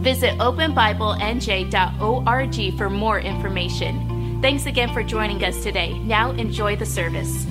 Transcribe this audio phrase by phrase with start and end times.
[0.00, 4.38] Visit openbiblenj.org for more information.
[4.40, 5.98] Thanks again for joining us today.
[5.98, 7.44] Now enjoy the service.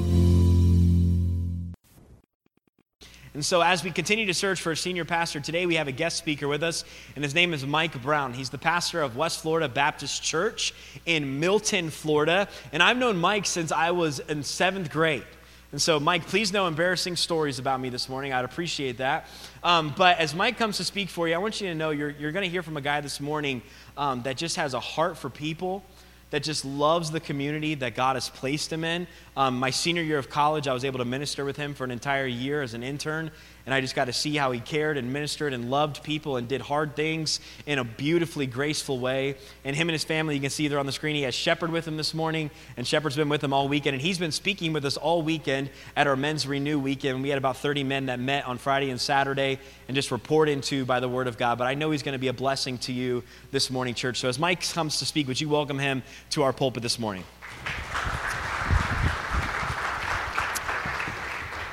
[3.35, 5.91] And so, as we continue to search for a senior pastor, today we have a
[5.91, 6.83] guest speaker with us,
[7.15, 8.33] and his name is Mike Brown.
[8.33, 10.73] He's the pastor of West Florida Baptist Church
[11.05, 12.47] in Milton, Florida.
[12.73, 15.25] And I've known Mike since I was in seventh grade.
[15.71, 18.33] And so, Mike, please no embarrassing stories about me this morning.
[18.33, 19.27] I'd appreciate that.
[19.63, 22.11] Um, but as Mike comes to speak for you, I want you to know you're,
[22.11, 23.61] you're going to hear from a guy this morning
[23.97, 25.83] um, that just has a heart for people,
[26.29, 29.07] that just loves the community that God has placed him in.
[29.39, 31.91] Um, my senior year of college, I was able to minister with him for an
[31.91, 33.31] entire year as an intern
[33.69, 36.47] and I just got to see how he cared and ministered and loved people and
[36.47, 39.35] did hard things in a beautifully graceful way.
[39.63, 41.69] And him and his family, you can see there on the screen, he has Shepherd
[41.69, 43.93] with him this morning, and Shepherd's been with him all weekend.
[43.93, 47.21] And he's been speaking with us all weekend at our Men's Renew weekend.
[47.21, 50.83] We had about 30 men that met on Friday and Saturday and just report into
[50.83, 51.59] by the Word of God.
[51.59, 54.17] But I know he's going to be a blessing to you this morning, church.
[54.17, 56.01] So as Mike comes to speak, would you welcome him
[56.31, 57.23] to our pulpit this morning?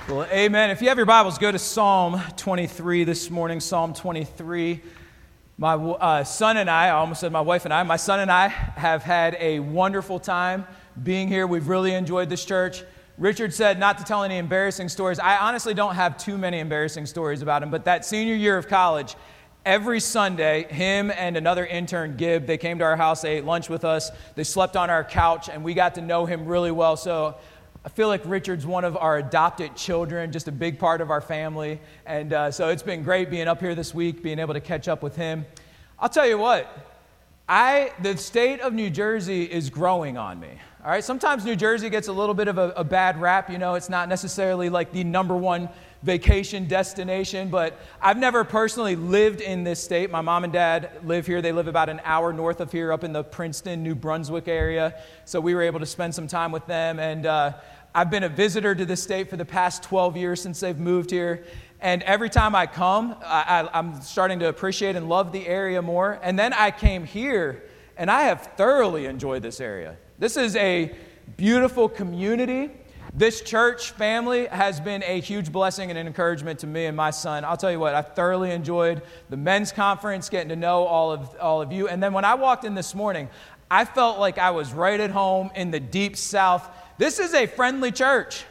[0.09, 0.71] Well, amen.
[0.71, 3.59] If you have your Bibles, go to Psalm 23 this morning.
[3.59, 4.81] Psalm 23.
[5.59, 8.31] My uh, son and I, I almost said my wife and I, my son and
[8.31, 10.65] I have had a wonderful time
[11.03, 11.49] being here.
[11.49, 12.85] We've really enjoyed this church.
[13.19, 15.19] Richard said not to tell any embarrassing stories.
[15.19, 18.69] I honestly don't have too many embarrassing stories about him, but that senior year of
[18.69, 19.17] college,
[19.65, 23.69] every Sunday, him and another intern, Gib, they came to our house, they ate lunch
[23.69, 26.97] with us, they slept on our couch, and we got to know him really well.
[26.97, 27.35] So
[27.87, 31.21] I feel like Richard's one of our adopted children, just a big part of our
[31.21, 31.79] family.
[32.05, 34.89] And uh, so it's been great being up here this week, being able to catch
[34.89, 35.47] up with him.
[35.97, 36.67] I'll tell you what,
[37.49, 40.51] I, the state of New Jersey is growing on me.
[40.85, 43.51] All right, sometimes New Jersey gets a little bit of a, a bad rap.
[43.51, 45.69] You know, it's not necessarily like the number one
[46.03, 50.11] vacation destination, but I've never personally lived in this state.
[50.11, 51.43] My mom and dad live here.
[51.43, 54.95] They live about an hour north of here, up in the Princeton, New Brunswick area.
[55.25, 57.01] So we were able to spend some time with them.
[57.01, 57.55] And uh,
[57.97, 61.11] I've been a visitor to this state for the past 12 years since they've moved
[61.11, 61.47] here.
[61.81, 66.21] And every time I come, I, am starting to appreciate and love the area more.
[66.23, 67.63] And then I came here,
[67.97, 69.97] and I have thoroughly enjoyed this area.
[70.19, 70.95] This is a
[71.39, 72.71] beautiful community.
[73.15, 77.09] This church family has been a huge blessing and an encouragement to me and my
[77.09, 77.47] son.
[77.47, 81.35] I'll tell you what, I thoroughly enjoyed the men's conference, getting to know all of,
[81.41, 81.89] all of you.
[81.89, 83.31] And then when I walked in this morning,
[83.71, 86.69] I felt like I was right at home in the deep south
[86.99, 88.45] this is a friendly church.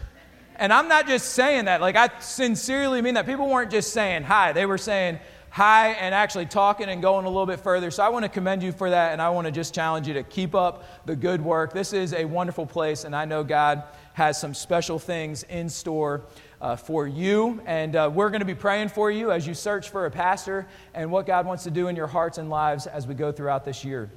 [0.58, 1.82] And I'm not just saying that.
[1.82, 3.26] Like, I sincerely mean that.
[3.26, 5.20] People weren't just saying hi, they were saying
[5.50, 7.90] hi and actually talking and going a little bit further.
[7.90, 9.14] So I want to commend you for that.
[9.14, 11.72] And I want to just challenge you to keep up the good work.
[11.72, 13.06] This is a wonderful place.
[13.06, 16.24] And I know God has some special things in store.
[16.62, 17.62] Uh, for you.
[17.66, 20.66] And uh, we're going to be praying for you as you search for a pastor
[20.96, 23.66] and what God wants to do in your hearts and lives as we go throughout
[23.66, 24.10] this year.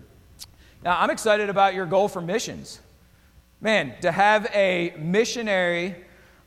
[0.82, 2.80] Now, I'm excited about your goal for missions.
[3.60, 5.96] Man, to have a missionary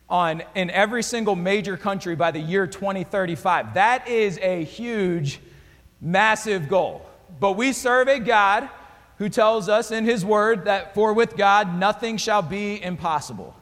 [0.08, 5.38] on in every single major country by the year 2035, that is a huge,
[6.00, 7.04] massive goal.
[7.38, 8.68] But we serve a God
[9.18, 13.54] who tells us in his word that for with God nothing shall be impossible.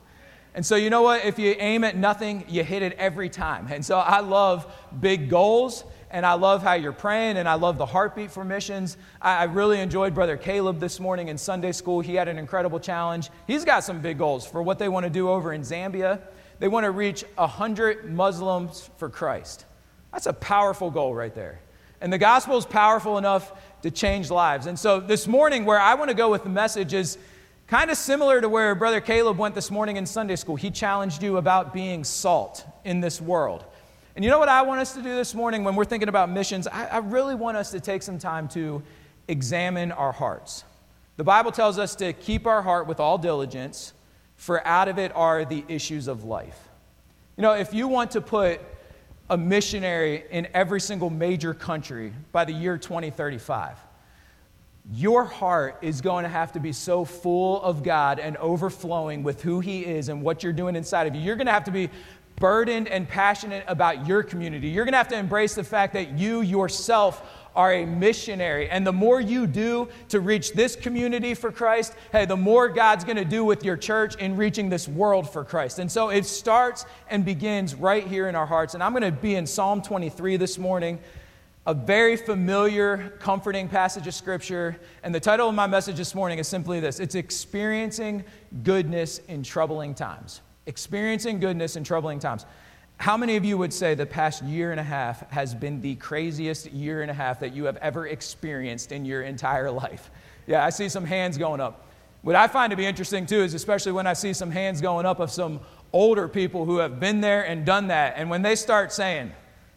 [0.55, 1.25] And so, you know what?
[1.25, 3.69] If you aim at nothing, you hit it every time.
[3.71, 7.79] And so, I love big goals and I love how you're praying, and I love
[7.79, 8.97] the heartbeat for missions.
[9.23, 12.01] I, I, really enjoyed Brother Caleb this morning in Sunday school.
[12.01, 13.31] He had an incredible challenge.
[13.47, 16.21] He's got some big goals for what they want to do over in Zambia.
[16.59, 19.65] They want to reach 100 Muslims for Christ.
[20.13, 21.61] That's a powerful goal right there.
[22.01, 23.53] And the gospel is powerful enough
[23.83, 24.67] to change lives.
[24.67, 27.19] And so this morning, where I want to go with the message is
[27.67, 30.57] kind of similar to where Brother Caleb went this morning in Sunday school.
[30.57, 33.65] He challenged you about being salt in this world.
[34.21, 36.29] And you know what I want us to do this morning when we're thinking about
[36.29, 36.67] missions?
[36.67, 38.83] I, I really want us to take some time to
[39.29, 40.63] examine our hearts.
[41.17, 43.95] The Bible tells us to keep our heart with all diligence,
[44.37, 46.69] for out of it are the issues of life.
[47.39, 48.61] You know, if you want to put
[49.31, 53.79] a missionary in every single major country by the year 2035,
[54.93, 59.41] your heart is going to have to be so full of God and overflowing with
[59.41, 61.23] who He is and what you're doing inside of you.
[61.23, 61.89] You're going to have to be
[62.41, 64.69] burdened and passionate about your community.
[64.69, 67.23] You're going to have to embrace the fact that you yourself
[67.55, 68.69] are a missionary.
[68.71, 73.05] And the more you do to reach this community for Christ, hey, the more God's
[73.05, 75.79] going to do with your church in reaching this world for Christ.
[75.79, 78.75] And so it starts and begins right here in our hearts.
[78.75, 80.99] And I'm going to be in Psalm 23 this morning,
[81.67, 84.81] a very familiar, comforting passage of Scripture.
[85.03, 88.25] And the title of my message this morning is simply this it's Experiencing
[88.63, 90.41] Goodness in Troubling Times.
[90.67, 92.47] Experiencing goodness in troubling times.
[92.99, 95.95] How many of you would say the past year and a half has been the
[95.95, 100.11] craziest year and a half that you have ever experienced in your entire life?
[100.47, 101.87] Yeah, I see some hands going up.
[102.23, 105.07] What I find to be interesting too is especially when I see some hands going
[105.07, 105.61] up of some
[105.95, 108.15] older people who have been there and done that.
[108.17, 109.33] And when they start saying,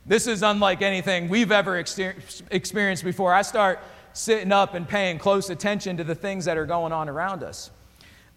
[0.06, 3.80] this is unlike anything we've ever experienced before, I start
[4.12, 7.72] sitting up and paying close attention to the things that are going on around us.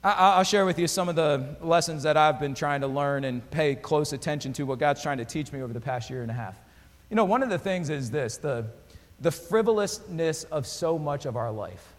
[0.08, 3.48] I'll share with you some of the lessons that I've been trying to learn and
[3.50, 6.30] pay close attention to what God's trying to teach me over the past year and
[6.30, 6.56] a half.
[7.10, 8.66] You know, one of the things is this the,
[9.20, 11.92] the frivolousness of so much of our life.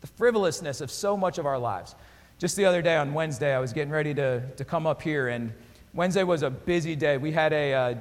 [0.00, 1.94] The frivolousness of so much of our lives.
[2.40, 5.28] Just the other day on Wednesday, I was getting ready to, to come up here,
[5.28, 5.52] and
[5.92, 7.18] Wednesday was a busy day.
[7.18, 7.94] We had a, uh,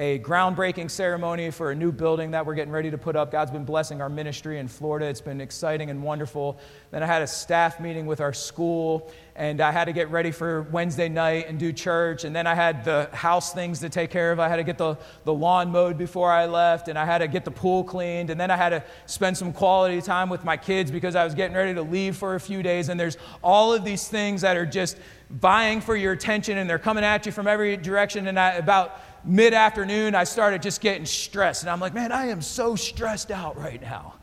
[0.00, 3.30] a groundbreaking ceremony for a new building that we're getting ready to put up.
[3.30, 5.04] God's been blessing our ministry in Florida.
[5.04, 6.58] It's been exciting and wonderful.
[6.90, 10.30] Then I had a staff meeting with our school, and I had to get ready
[10.30, 12.24] for Wednesday night and do church.
[12.24, 14.40] And then I had the house things to take care of.
[14.40, 17.28] I had to get the, the lawn mowed before I left, and I had to
[17.28, 18.30] get the pool cleaned.
[18.30, 21.34] And then I had to spend some quality time with my kids because I was
[21.34, 22.88] getting ready to leave for a few days.
[22.88, 24.96] And there's all of these things that are just
[25.28, 28.26] vying for your attention, and they're coming at you from every direction.
[28.28, 31.62] And I, about mid afternoon, I started just getting stressed.
[31.62, 34.14] And I'm like, man, I am so stressed out right now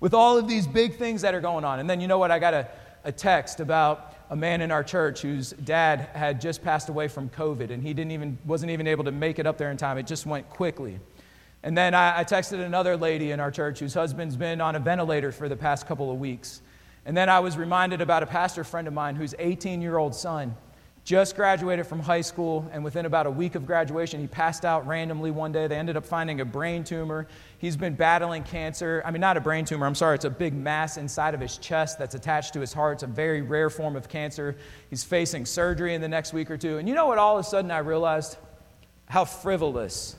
[0.00, 1.80] with all of these big things that are going on.
[1.80, 2.30] And then you know what?
[2.30, 2.68] I got a,
[3.04, 7.28] a text about a man in our church whose dad had just passed away from
[7.30, 9.98] COVID, and he didn't even, wasn't even able to make it up there in time.
[9.98, 10.98] It just went quickly.
[11.62, 14.80] And then I, I texted another lady in our church whose husband's been on a
[14.80, 16.60] ventilator for the past couple of weeks.
[17.04, 20.14] And then I was reminded about a pastor friend of mine whose 18 year old
[20.14, 20.56] son
[21.06, 24.84] just graduated from high school, and within about a week of graduation, he passed out
[24.88, 25.68] randomly one day.
[25.68, 27.28] They ended up finding a brain tumor.
[27.58, 29.02] He's been battling cancer.
[29.06, 31.58] I mean, not a brain tumor, I'm sorry, it's a big mass inside of his
[31.58, 32.94] chest that's attached to his heart.
[32.94, 34.56] It's a very rare form of cancer.
[34.90, 36.78] He's facing surgery in the next week or two.
[36.78, 38.36] And you know what, all of a sudden, I realized?
[39.08, 40.16] How frivolous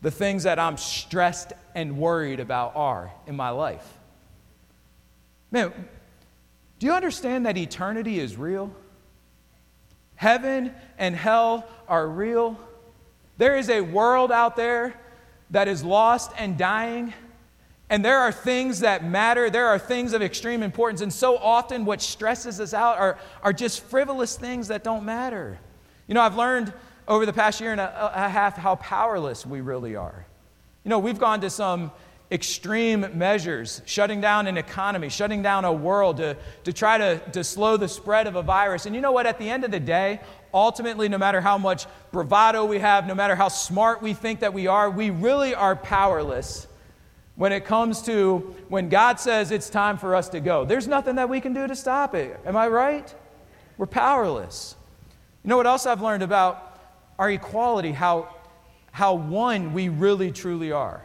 [0.00, 3.98] the things that I'm stressed and worried about are in my life.
[5.50, 5.72] Man,
[6.78, 8.72] do you understand that eternity is real?
[10.22, 12.56] Heaven and hell are real.
[13.38, 14.94] There is a world out there
[15.50, 17.12] that is lost and dying.
[17.90, 19.50] And there are things that matter.
[19.50, 21.00] There are things of extreme importance.
[21.00, 25.58] And so often, what stresses us out are, are just frivolous things that don't matter.
[26.06, 26.72] You know, I've learned
[27.08, 30.24] over the past year and a, a half how powerless we really are.
[30.84, 31.90] You know, we've gone to some
[32.32, 37.44] extreme measures, shutting down an economy, shutting down a world to, to try to, to
[37.44, 38.86] slow the spread of a virus.
[38.86, 39.26] And you know what?
[39.26, 40.18] At the end of the day,
[40.54, 44.54] ultimately, no matter how much bravado we have, no matter how smart we think that
[44.54, 46.66] we are, we really are powerless
[47.36, 50.64] when it comes to when God says it's time for us to go.
[50.64, 52.40] There's nothing that we can do to stop it.
[52.46, 53.14] Am I right?
[53.76, 54.74] We're powerless.
[55.44, 56.80] You know what else I've learned about
[57.18, 58.34] our equality, how,
[58.90, 61.04] how one we really truly are.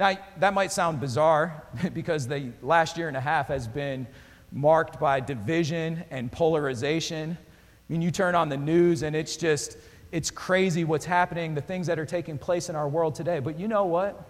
[0.00, 4.06] Now, that might sound bizarre because the last year and a half has been
[4.50, 7.36] marked by division and polarization.
[7.38, 9.76] I mean, you turn on the news and it's just,
[10.10, 13.40] it's crazy what's happening, the things that are taking place in our world today.
[13.40, 14.26] But you know what?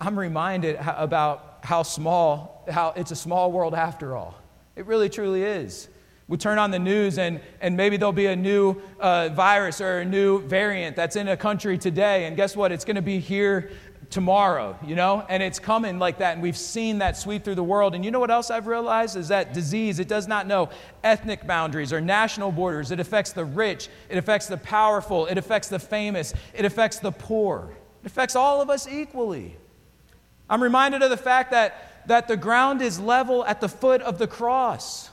[0.00, 4.36] I'm reminded about how small, how it's a small world after all.
[4.76, 5.88] It really, truly is.
[6.28, 9.98] We turn on the news and, and maybe there'll be a new uh, virus or
[9.98, 12.26] a new variant that's in a country today.
[12.26, 12.70] And guess what?
[12.70, 13.70] It's going to be here
[14.12, 15.26] tomorrow, you know?
[15.28, 16.34] And it's coming like that.
[16.34, 17.94] And we've seen that sweep through the world.
[17.94, 20.68] And you know what else I've realized is that disease, it does not know
[21.02, 22.90] ethnic boundaries or national borders.
[22.90, 27.10] It affects the rich, it affects the powerful, it affects the famous, it affects the
[27.10, 27.72] poor.
[28.02, 29.56] It affects all of us equally.
[30.48, 34.18] I'm reminded of the fact that, that the ground is level at the foot of
[34.18, 35.08] the cross.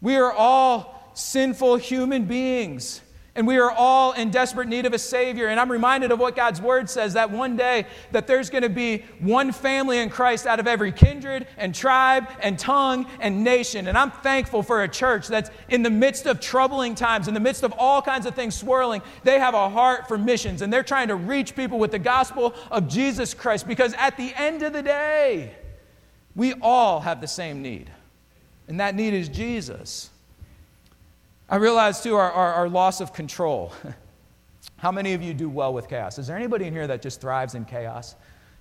[0.00, 3.02] We are all sinful human beings.
[3.38, 5.46] And we are all in desperate need of a Savior.
[5.46, 8.68] And I'm reminded of what God's Word says that one day that there's going to
[8.68, 13.86] be one family in Christ out of every kindred and tribe and tongue and nation.
[13.86, 17.38] And I'm thankful for a church that's in the midst of troubling times, in the
[17.38, 20.82] midst of all kinds of things swirling, they have a heart for missions and they're
[20.82, 23.68] trying to reach people with the gospel of Jesus Christ.
[23.68, 25.54] Because at the end of the day,
[26.34, 27.88] we all have the same need.
[28.66, 30.10] And that need is Jesus.
[31.48, 33.72] I realize, too, our, our, our loss of control.
[34.76, 36.18] How many of you do well with chaos?
[36.18, 38.16] Is there anybody in here that just thrives in chaos?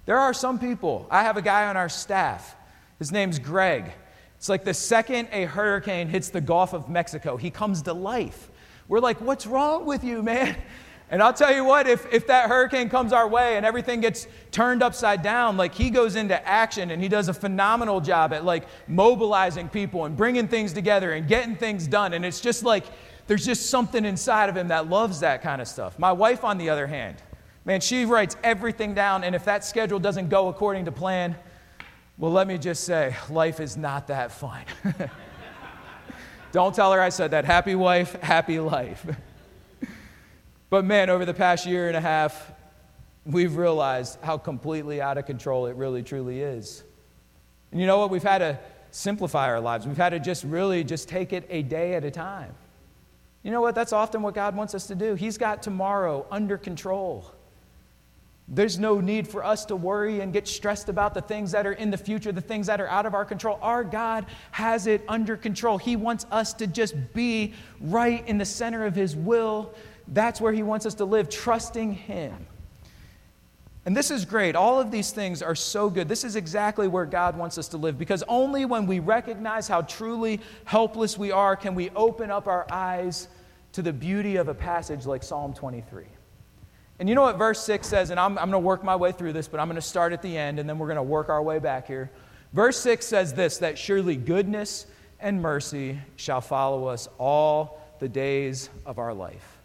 [0.05, 1.05] There are some people.
[1.11, 2.55] I have a guy on our staff.
[2.97, 3.91] His name's Greg.
[4.37, 8.49] It's like the second a hurricane hits the Gulf of Mexico, he comes to life.
[8.87, 10.55] We're like, what's wrong with you, man?
[11.09, 14.27] And I'll tell you what, if, if that hurricane comes our way and everything gets
[14.51, 18.43] turned upside down, like he goes into action and he does a phenomenal job at
[18.43, 22.13] like mobilizing people and bringing things together and getting things done.
[22.13, 22.85] And it's just like,
[23.27, 25.97] there's just something inside of him that loves that kind of stuff.
[25.97, 27.15] My wife, on the other hand,
[27.63, 29.23] man, she writes everything down.
[29.23, 31.37] And if that schedule doesn't go according to plan,
[32.17, 34.63] well, let me just say, life is not that fun.
[36.51, 37.45] Don't tell her I said that.
[37.45, 39.05] Happy wife, happy life.
[40.69, 42.51] But man, over the past year and a half,
[43.25, 46.83] we've realized how completely out of control it really truly is.
[47.71, 48.09] And you know what?
[48.09, 48.59] We've had to
[48.91, 49.85] simplify our lives.
[49.85, 52.53] We've had to just really just take it a day at a time.
[53.43, 53.75] You know what?
[53.75, 55.15] That's often what God wants us to do.
[55.15, 57.33] He's got tomorrow under control.
[58.49, 61.73] There's no need for us to worry and get stressed about the things that are
[61.73, 63.59] in the future, the things that are out of our control.
[63.61, 65.77] Our God has it under control.
[65.77, 69.73] He wants us to just be right in the center of His will
[70.07, 72.47] that's where He wants us to live, trusting Him.
[73.87, 74.57] And this is great.
[74.57, 76.09] All of these things are so good.
[76.09, 79.81] This is exactly where God wants us to live because only when we recognize how
[79.81, 83.29] truly helpless we are can we open up our eyes
[83.71, 86.03] to the beauty of a passage like Psalm 23.
[86.99, 88.09] And you know what verse 6 says?
[88.09, 90.11] And I'm, I'm going to work my way through this, but I'm going to start
[90.11, 92.11] at the end and then we're going to work our way back here.
[92.51, 94.85] Verse 6 says this that surely goodness
[95.21, 99.56] and mercy shall follow us all the days of our life.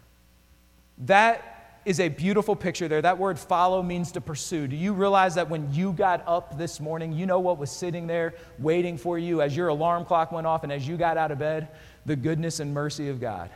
[1.05, 3.01] That is a beautiful picture there.
[3.01, 4.67] That word follow means to pursue.
[4.67, 8.07] Do you realize that when you got up this morning, you know what was sitting
[8.07, 11.31] there waiting for you as your alarm clock went off and as you got out
[11.31, 11.67] of bed?
[12.05, 13.49] The goodness and mercy of God.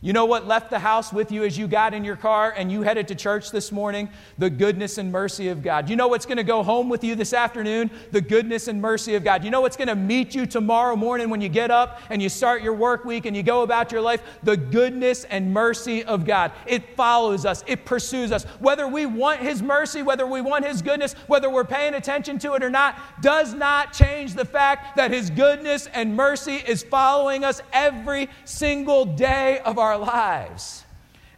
[0.00, 2.70] You know what left the house with you as you got in your car and
[2.70, 4.08] you headed to church this morning?
[4.38, 5.90] The goodness and mercy of God.
[5.90, 7.90] You know what's going to go home with you this afternoon?
[8.12, 9.42] The goodness and mercy of God.
[9.42, 12.28] You know what's going to meet you tomorrow morning when you get up and you
[12.28, 14.22] start your work week and you go about your life?
[14.44, 16.52] The goodness and mercy of God.
[16.68, 18.44] It follows us, it pursues us.
[18.60, 22.54] Whether we want His mercy, whether we want His goodness, whether we're paying attention to
[22.54, 27.42] it or not, does not change the fact that His goodness and mercy is following
[27.42, 30.84] us every single day of our our lives.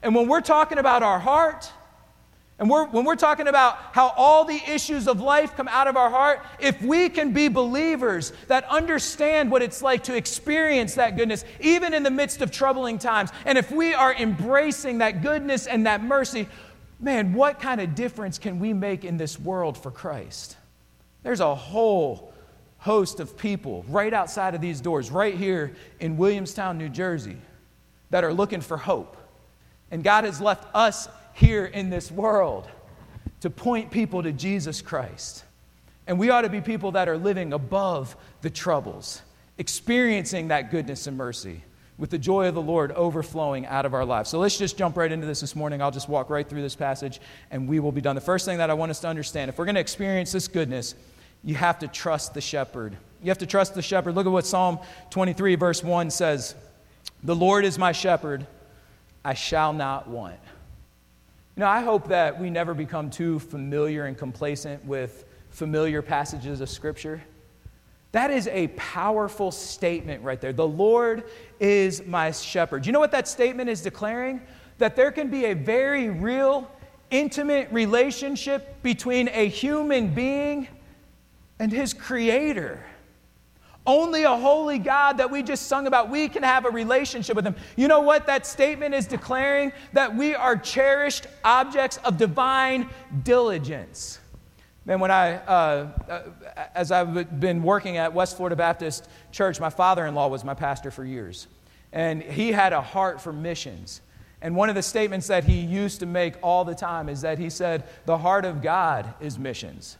[0.02, 1.71] And when we're talking about our heart,
[2.59, 5.97] and we're, when we're talking about how all the issues of life come out of
[5.97, 11.16] our heart, if we can be believers that understand what it's like to experience that
[11.16, 15.66] goodness, even in the midst of troubling times, and if we are embracing that goodness
[15.66, 16.47] and that mercy,
[17.00, 20.59] man, what kind of difference can we make in this world for Christ?
[21.23, 22.30] There's a whole
[22.76, 27.38] host of people right outside of these doors, right here in Williamstown, New Jersey,
[28.11, 29.17] that are looking for hope.
[29.90, 32.69] And God has left us here in this world
[33.40, 35.45] to point people to Jesus Christ.
[36.07, 39.23] And we ought to be people that are living above the troubles,
[39.59, 41.62] experiencing that goodness and mercy
[41.99, 44.31] with the joy of the Lord overflowing out of our lives.
[44.31, 45.83] So let's just jump right into this this morning.
[45.83, 48.14] I'll just walk right through this passage and we will be done.
[48.14, 50.49] The first thing that I want us to understand if we're going to experience this
[50.49, 50.95] goodness,
[51.45, 52.97] you have to trust the shepherd.
[53.23, 54.14] You have to trust the shepherd.
[54.14, 54.79] Look at what Psalm
[55.11, 56.55] 23, verse 1 says.
[57.23, 58.47] The Lord is my shepherd,
[59.25, 60.38] I shall not want.
[61.57, 66.61] You know, I hope that we never become too familiar and complacent with familiar passages
[66.61, 67.23] of Scripture.
[68.12, 70.52] That is a powerful statement right there.
[70.52, 71.25] The Lord
[71.61, 72.87] is my shepherd.
[72.87, 74.40] You know what that statement is declaring?
[74.78, 76.71] That there can be a very real,
[77.11, 80.66] intimate relationship between a human being
[81.59, 82.85] and his creator.
[83.87, 87.46] Only a holy God that we just sung about, we can have a relationship with
[87.46, 87.56] Him.
[87.76, 89.72] You know what that statement is declaring?
[89.94, 92.90] That we are cherished objects of divine
[93.22, 94.20] diligence.
[94.84, 96.22] Man, when I, uh, uh,
[96.75, 100.54] as I've been working at West Florida Baptist Church, my father in law was my
[100.54, 101.46] pastor for years.
[101.92, 104.00] And he had a heart for missions.
[104.42, 107.38] And one of the statements that he used to make all the time is that
[107.38, 109.96] he said, The heart of God is missions.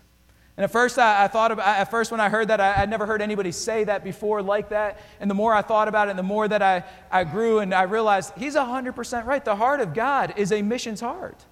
[0.61, 2.91] And at first, I, I thought about, at first when I heard that, I, would
[2.91, 5.01] never heard anybody say that before like that.
[5.19, 7.73] And the more I thought about it, and the more that I, I grew, and
[7.73, 9.43] I realized he's 100% right.
[9.43, 11.47] The heart of God is a mission's heart.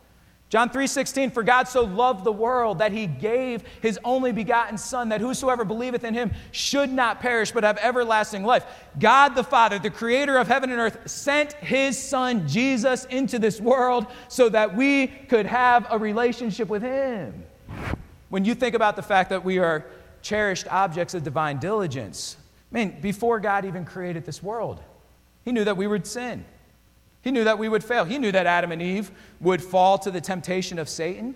[0.51, 5.09] John 3:16 For God so loved the world that he gave his only begotten son
[5.09, 8.67] that whosoever believeth in him should not perish but have everlasting life.
[8.99, 13.59] God the Father, the creator of heaven and earth, sent his son Jesus into this
[13.59, 17.45] world so that we could have a relationship with him.
[18.29, 19.87] When you think about the fact that we are
[20.23, 22.37] cherished objects of divine diligence,
[22.71, 24.83] man, before God even created this world,
[25.45, 26.45] He knew that we would sin.
[27.23, 28.05] He knew that we would fail.
[28.05, 31.35] He knew that Adam and Eve would fall to the temptation of Satan.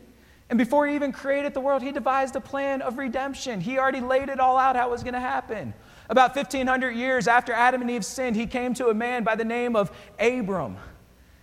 [0.48, 3.60] And before he even created the world, he devised a plan of redemption.
[3.60, 5.72] He already laid it all out how it was going to happen.
[6.08, 9.44] About 1,500 years after Adam and Eve sinned, he came to a man by the
[9.44, 10.76] name of Abram.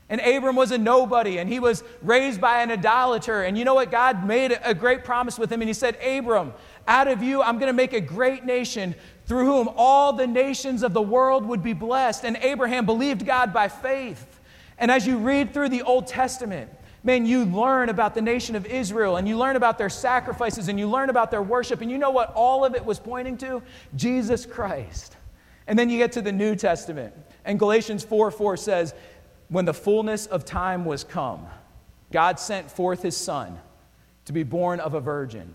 [0.09, 3.43] And Abram was a nobody, and he was raised by an idolater.
[3.43, 3.91] And you know what?
[3.91, 6.53] God made a great promise with him, and he said, Abram,
[6.87, 8.95] out of you, I'm going to make a great nation
[9.27, 12.25] through whom all the nations of the world would be blessed.
[12.25, 14.39] And Abraham believed God by faith.
[14.79, 16.71] And as you read through the Old Testament,
[17.03, 20.79] man, you learn about the nation of Israel and you learn about their sacrifices and
[20.79, 21.81] you learn about their worship.
[21.81, 23.61] And you know what all of it was pointing to?
[23.95, 25.15] Jesus Christ.
[25.67, 27.13] And then you get to the New Testament.
[27.45, 28.93] And Galatians 4 4 says,
[29.49, 31.45] When the fullness of time was come,
[32.11, 33.59] God sent forth his Son
[34.25, 35.53] to be born of a virgin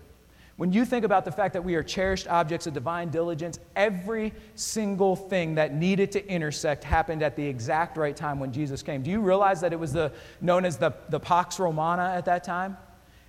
[0.57, 4.33] when you think about the fact that we are cherished objects of divine diligence, every
[4.55, 9.03] single thing that needed to intersect happened at the exact right time when Jesus came.
[9.03, 12.45] Do you realize that it was the, known as the, the Pax Romana at that
[12.45, 12.77] time?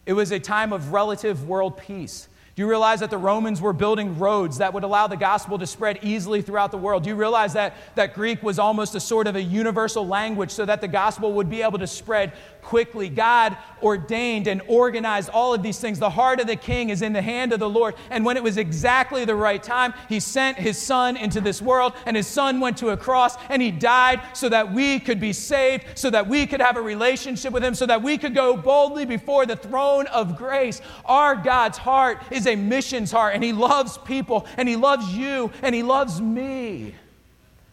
[0.04, 2.28] It was a time of relative world peace.
[2.56, 5.66] Do you realize that the Romans were building roads that would allow the gospel to
[5.66, 7.02] spread easily throughout the world?
[7.02, 10.64] Do you realize that, that Greek was almost a sort of a universal language so
[10.64, 12.32] that the gospel would be able to spread
[12.62, 13.10] quickly?
[13.10, 15.98] God ordained and organized all of these things.
[15.98, 17.94] The heart of the king is in the hand of the Lord.
[18.08, 21.92] And when it was exactly the right time, he sent his son into this world,
[22.06, 25.34] and his son went to a cross, and he died so that we could be
[25.34, 28.56] saved, so that we could have a relationship with him, so that we could go
[28.56, 30.80] boldly before the throne of grace.
[31.04, 35.50] Our God's heart is a missions heart and He loves people and He loves you
[35.62, 36.94] and He loves me.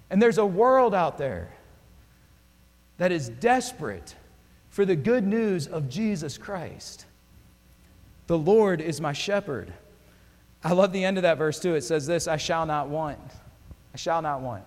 [0.09, 1.51] And there's a world out there
[2.97, 4.15] that is desperate
[4.69, 7.05] for the good news of Jesus Christ.
[8.27, 9.73] The Lord is my shepherd.
[10.63, 11.75] I love the end of that verse too.
[11.75, 13.19] It says this I shall not want.
[13.93, 14.63] I shall not want.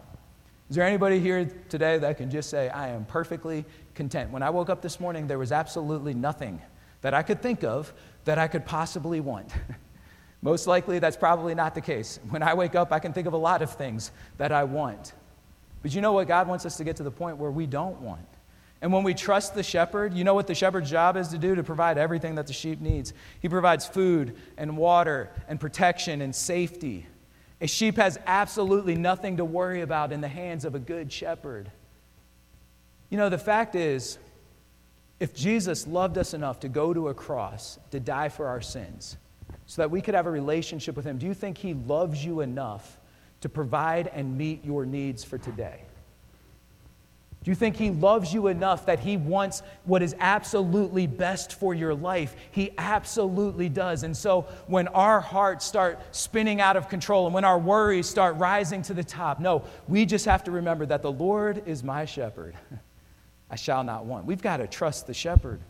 [0.69, 4.33] Is there anybody here today that can just say, I am perfectly content?
[4.33, 6.61] When I woke up this morning, there was absolutely nothing
[7.03, 7.93] that I could think of
[8.25, 9.53] that I could possibly want.
[10.43, 12.21] Most likely, that's probably not the case.
[12.29, 15.13] When I wake up, I can think of a lot of things that I want.
[15.83, 16.29] But you know what?
[16.29, 18.27] God wants us to get to the point where we don't want.
[18.83, 21.55] And when we trust the shepherd, you know what the shepherd's job is to do?
[21.55, 23.13] To provide everything that the sheep needs.
[23.41, 27.07] He provides food and water and protection and safety.
[27.61, 31.71] A sheep has absolutely nothing to worry about in the hands of a good shepherd.
[33.09, 34.19] You know, the fact is,
[35.19, 39.17] if Jesus loved us enough to go to a cross to die for our sins,
[39.67, 41.19] so that we could have a relationship with Him?
[41.19, 42.99] Do you think He loves you enough
[43.41, 45.83] to provide and meet your needs for today?
[47.47, 51.75] Do you think He loves you enough that He wants what is absolutely best for
[51.75, 52.35] your life?
[52.51, 54.03] He absolutely does.
[54.03, 58.37] And so when our hearts start spinning out of control and when our worries start
[58.37, 62.05] rising to the top, no, we just have to remember that the Lord is my
[62.05, 62.57] shepherd.
[63.51, 64.27] I shall not want.
[64.27, 65.61] We've got to trust the shepherd.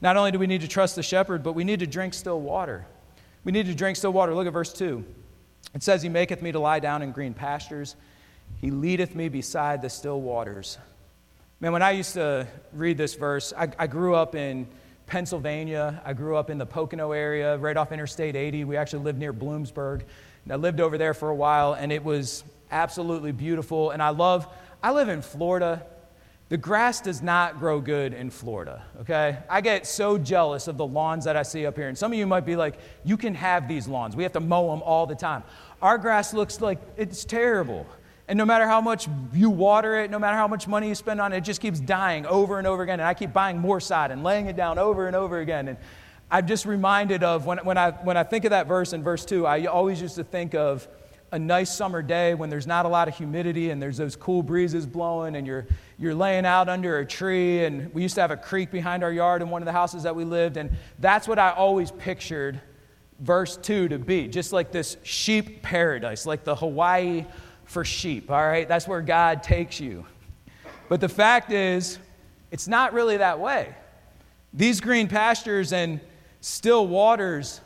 [0.00, 2.40] Not only do we need to trust the shepherd, but we need to drink still
[2.40, 2.86] water.
[3.44, 4.34] We need to drink still water.
[4.34, 5.04] Look at verse 2.
[5.74, 7.96] It says, He maketh me to lie down in green pastures,
[8.60, 10.78] He leadeth me beside the still waters.
[11.60, 14.66] Man, when I used to read this verse, I, I grew up in
[15.06, 16.02] Pennsylvania.
[16.04, 18.64] I grew up in the Pocono area, right off Interstate 80.
[18.64, 20.02] We actually lived near Bloomsburg.
[20.44, 23.90] And I lived over there for a while, and it was absolutely beautiful.
[23.90, 24.46] And I love,
[24.82, 25.86] I live in Florida.
[26.50, 29.38] The grass does not grow good in Florida, okay?
[29.48, 31.88] I get so jealous of the lawns that I see up here.
[31.88, 34.14] And some of you might be like, you can have these lawns.
[34.14, 35.42] We have to mow them all the time.
[35.80, 37.86] Our grass looks like it's terrible.
[38.28, 41.20] And no matter how much you water it, no matter how much money you spend
[41.20, 43.00] on it, it just keeps dying over and over again.
[43.00, 45.68] And I keep buying more sod and laying it down over and over again.
[45.68, 45.78] And
[46.30, 49.24] I'm just reminded of when, when, I, when I think of that verse in verse
[49.24, 50.88] 2, I always used to think of
[51.32, 54.42] a nice summer day when there's not a lot of humidity and there's those cool
[54.42, 55.66] breezes blowing and you're,
[55.98, 57.64] you're laying out under a tree.
[57.64, 60.04] And we used to have a creek behind our yard in one of the houses
[60.04, 60.56] that we lived.
[60.56, 62.60] And that's what I always pictured
[63.20, 67.24] verse 2 to be just like this sheep paradise, like the Hawaii
[67.64, 68.68] for sheep, all right?
[68.68, 70.06] That's where God takes you.
[70.88, 71.98] But the fact is,
[72.50, 73.74] it's not really that way.
[74.52, 76.00] These green pastures and
[76.40, 77.60] still waters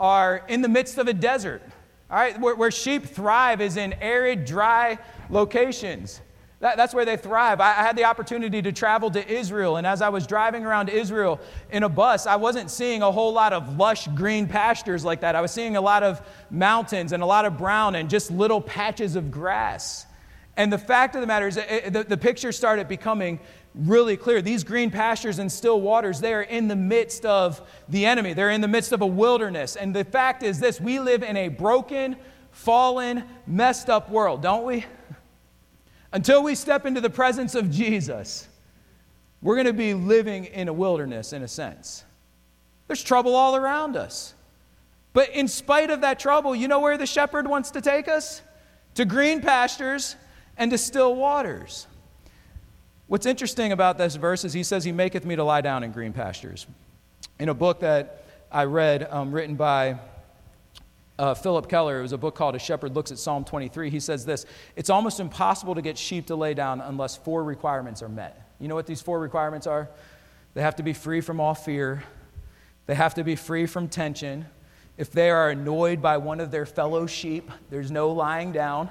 [0.00, 1.62] are in the midst of a desert.
[2.10, 4.98] All right, where, where sheep thrive is in arid, dry
[5.30, 6.20] locations.
[6.60, 7.60] That, that's where they thrive.
[7.60, 10.88] I, I had the opportunity to travel to Israel, and as I was driving around
[10.88, 11.40] Israel
[11.70, 15.34] in a bus, I wasn't seeing a whole lot of lush green pastures like that.
[15.34, 18.60] I was seeing a lot of mountains and a lot of brown and just little
[18.60, 20.06] patches of grass.
[20.56, 23.40] And the fact of the matter is, it, the, the picture started becoming
[23.74, 24.40] really clear.
[24.40, 28.34] These green pastures and still waters, they are in the midst of the enemy.
[28.34, 29.74] They're in the midst of a wilderness.
[29.74, 32.16] And the fact is this we live in a broken,
[32.52, 34.84] fallen, messed up world, don't we?
[36.12, 38.46] Until we step into the presence of Jesus,
[39.42, 42.04] we're going to be living in a wilderness in a sense.
[42.86, 44.34] There's trouble all around us.
[45.12, 48.42] But in spite of that trouble, you know where the shepherd wants to take us?
[48.94, 50.16] To green pastures
[50.56, 51.86] and to still waters.
[53.06, 55.92] What's interesting about this verse is he says, He maketh me to lie down in
[55.92, 56.66] green pastures.
[57.38, 59.98] In a book that I read, um, written by
[61.18, 64.00] uh, Phillip Keller, it was a book called A Shepherd Looks at Psalm 23, he
[64.00, 68.08] says this It's almost impossible to get sheep to lay down unless four requirements are
[68.08, 68.52] met.
[68.58, 69.88] You know what these four requirements are?
[70.54, 72.04] They have to be free from all fear,
[72.86, 74.46] they have to be free from tension.
[74.96, 78.88] If they are annoyed by one of their fellow sheep, there's no lying down.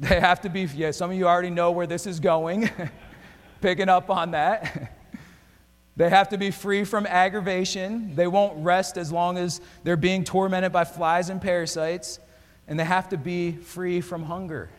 [0.08, 2.70] They have to be, yeah, some of you already know where this is going,
[3.60, 4.96] picking up on that.
[5.96, 8.16] they have to be free from aggravation.
[8.16, 12.18] They won't rest as long as they're being tormented by flies and parasites.
[12.66, 14.70] And they have to be free from hunger.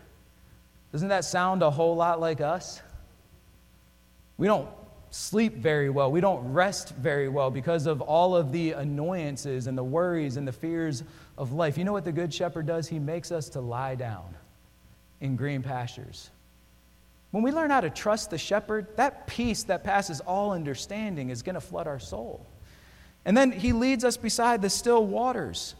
[0.91, 2.81] Doesn't that sound a whole lot like us?
[4.37, 4.69] We don't
[5.11, 6.11] sleep very well.
[6.11, 10.47] We don't rest very well because of all of the annoyances and the worries and
[10.47, 11.03] the fears
[11.37, 11.77] of life.
[11.77, 12.87] You know what the Good Shepherd does?
[12.87, 14.35] He makes us to lie down
[15.21, 16.29] in green pastures.
[17.29, 21.41] When we learn how to trust the shepherd, that peace that passes all understanding is
[21.41, 22.45] going to flood our soul.
[23.23, 25.75] And then he leads us beside the still waters.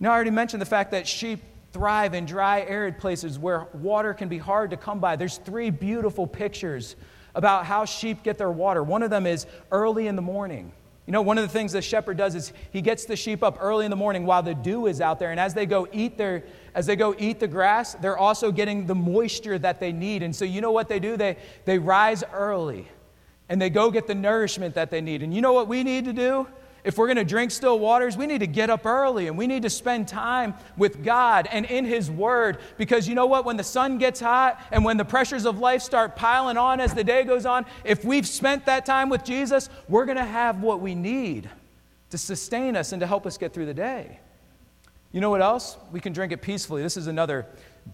[0.00, 1.40] Now, I already mentioned the fact that sheep
[1.72, 5.16] thrive in dry, arid places where water can be hard to come by.
[5.16, 6.96] There's three beautiful pictures
[7.34, 8.82] about how sheep get their water.
[8.82, 10.72] One of them is early in the morning.
[11.06, 13.58] You know, one of the things the shepherd does is he gets the sheep up
[13.60, 16.16] early in the morning while the dew is out there, and as they go eat
[16.16, 20.22] their as they go eat the grass, they're also getting the moisture that they need.
[20.22, 21.16] And so you know what they do?
[21.16, 22.88] They they rise early
[23.48, 25.22] and they go get the nourishment that they need.
[25.22, 26.46] And you know what we need to do?
[26.84, 29.46] If we're going to drink still waters, we need to get up early and we
[29.46, 32.58] need to spend time with God and in His Word.
[32.76, 33.44] Because you know what?
[33.44, 36.92] When the sun gets hot and when the pressures of life start piling on as
[36.92, 40.60] the day goes on, if we've spent that time with Jesus, we're going to have
[40.60, 41.48] what we need
[42.10, 44.18] to sustain us and to help us get through the day.
[45.12, 45.76] You know what else?
[45.92, 46.82] We can drink it peacefully.
[46.82, 47.46] This is another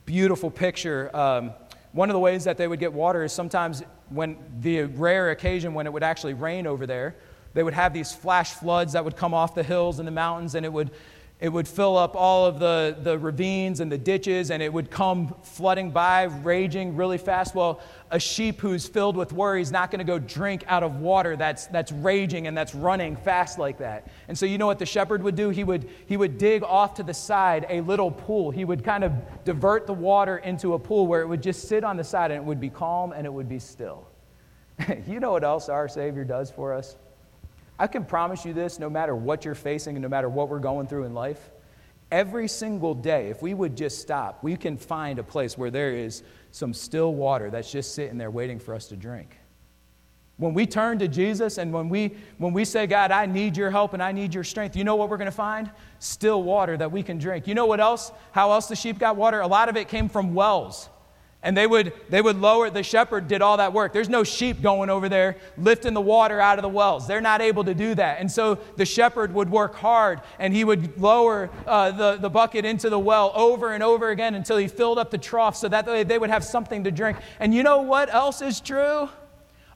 [0.07, 1.15] beautiful picture.
[1.15, 1.53] Um,
[1.93, 5.75] one of the ways that they would get water is sometimes when the rare occasion
[5.75, 7.17] when it would actually rain over there
[7.59, 10.55] they would have these flash floods that would come off the hills and the mountains,
[10.55, 10.93] and it would,
[11.41, 14.93] it would fill up all of the, the ravines and the ditches, and it would
[14.93, 17.57] come flooding by, raging really fast.
[17.57, 17.81] Well,
[18.13, 21.35] a sheep who's filled with worry is not going to go drink out of water
[21.35, 24.09] that's, that's raging and that's running fast like that.
[24.29, 25.49] And so, you know what the shepherd would do?
[25.49, 28.53] He would, he would dig off to the side a little pool.
[28.53, 29.11] He would kind of
[29.45, 32.41] divert the water into a pool where it would just sit on the side and
[32.41, 34.07] it would be calm and it would be still.
[35.09, 36.95] you know what else our Savior does for us?
[37.79, 40.59] I can promise you this no matter what you're facing and no matter what we're
[40.59, 41.51] going through in life,
[42.11, 45.95] every single day, if we would just stop, we can find a place where there
[45.95, 49.37] is some still water that's just sitting there waiting for us to drink.
[50.39, 53.71] When we turn to Jesus and when we, when we say, God, I need your
[53.71, 55.69] help and I need your strength, you know what we're going to find?
[55.99, 57.49] Still water that we can drink.
[57.49, 58.13] You know what else?
[58.31, 59.41] How else the sheep got water?
[59.41, 60.89] A lot of it came from wells.
[61.41, 63.93] And they would, they would lower, the shepherd did all that work.
[63.93, 67.07] There's no sheep going over there lifting the water out of the wells.
[67.07, 68.19] They're not able to do that.
[68.19, 72.65] And so the shepherd would work hard and he would lower uh, the, the bucket
[72.65, 75.87] into the well over and over again until he filled up the trough so that
[75.87, 77.17] they, they would have something to drink.
[77.39, 79.09] And you know what else is true?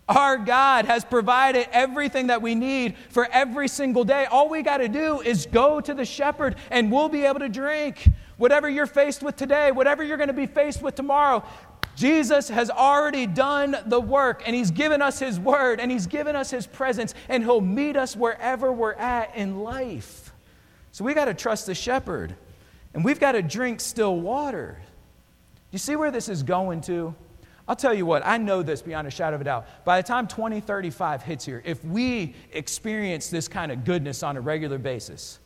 [0.08, 4.26] Our God has provided everything that we need for every single day.
[4.26, 7.48] All we got to do is go to the shepherd and we'll be able to
[7.48, 8.08] drink.
[8.42, 11.44] Whatever you're faced with today, whatever you're going to be faced with tomorrow,
[11.94, 16.34] Jesus has already done the work and He's given us His word and He's given
[16.34, 20.32] us His presence and He'll meet us wherever we're at in life.
[20.90, 22.34] So we got to trust the shepherd
[22.94, 24.76] and we've got to drink still water.
[24.80, 27.14] Do You see where this is going to?
[27.68, 29.84] I'll tell you what, I know this beyond a shadow of a doubt.
[29.84, 34.40] By the time 2035 hits here, if we experience this kind of goodness on a
[34.40, 35.38] regular basis,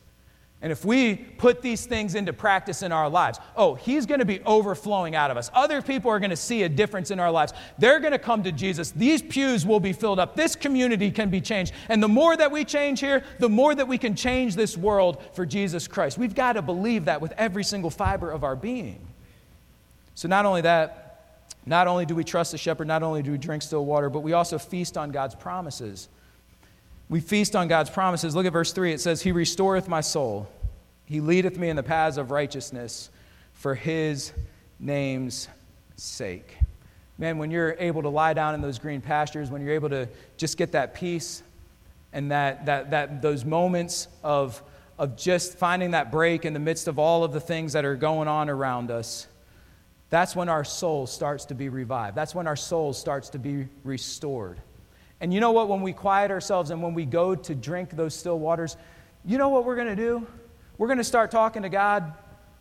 [0.59, 4.25] and if we put these things into practice in our lives, oh, he's going to
[4.25, 5.51] be overflowing out of us.
[5.53, 7.53] Other people are going to see a difference in our lives.
[7.77, 8.89] They're going to come to Jesus.
[8.89, 10.35] These pews will be filled up.
[10.35, 11.73] This community can be changed.
[11.89, 15.21] And the more that we change here, the more that we can change this world
[15.33, 16.17] for Jesus Christ.
[16.17, 18.99] We've got to believe that with every single fiber of our being.
[20.15, 23.37] So, not only that, not only do we trust the shepherd, not only do we
[23.37, 26.09] drink still water, but we also feast on God's promises.
[27.09, 28.35] We feast on God's promises.
[28.35, 28.91] Look at verse 3.
[28.91, 30.49] It says, He restoreth my soul.
[31.05, 33.09] He leadeth me in the paths of righteousness
[33.53, 34.33] for His
[34.79, 35.47] name's
[35.95, 36.57] sake.
[37.17, 40.07] Man, when you're able to lie down in those green pastures, when you're able to
[40.35, 41.41] just get that peace
[42.13, 44.61] and that, that, that those moments of,
[44.99, 47.95] of just finding that break in the midst of all of the things that are
[47.95, 49.27] going on around us,
[50.09, 52.15] that's when our soul starts to be revived.
[52.15, 54.61] That's when our soul starts to be restored.
[55.19, 55.67] And you know what?
[55.67, 58.77] When we quiet ourselves and when we go to drink those still waters,
[59.25, 60.25] you know what we're going to do?
[60.77, 62.13] We're going to start talking to God.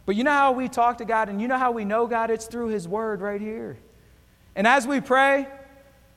[0.06, 2.30] But you know how we talk to God and you know how we know God?
[2.30, 3.76] It's through His Word right here.
[4.54, 5.48] And as we pray,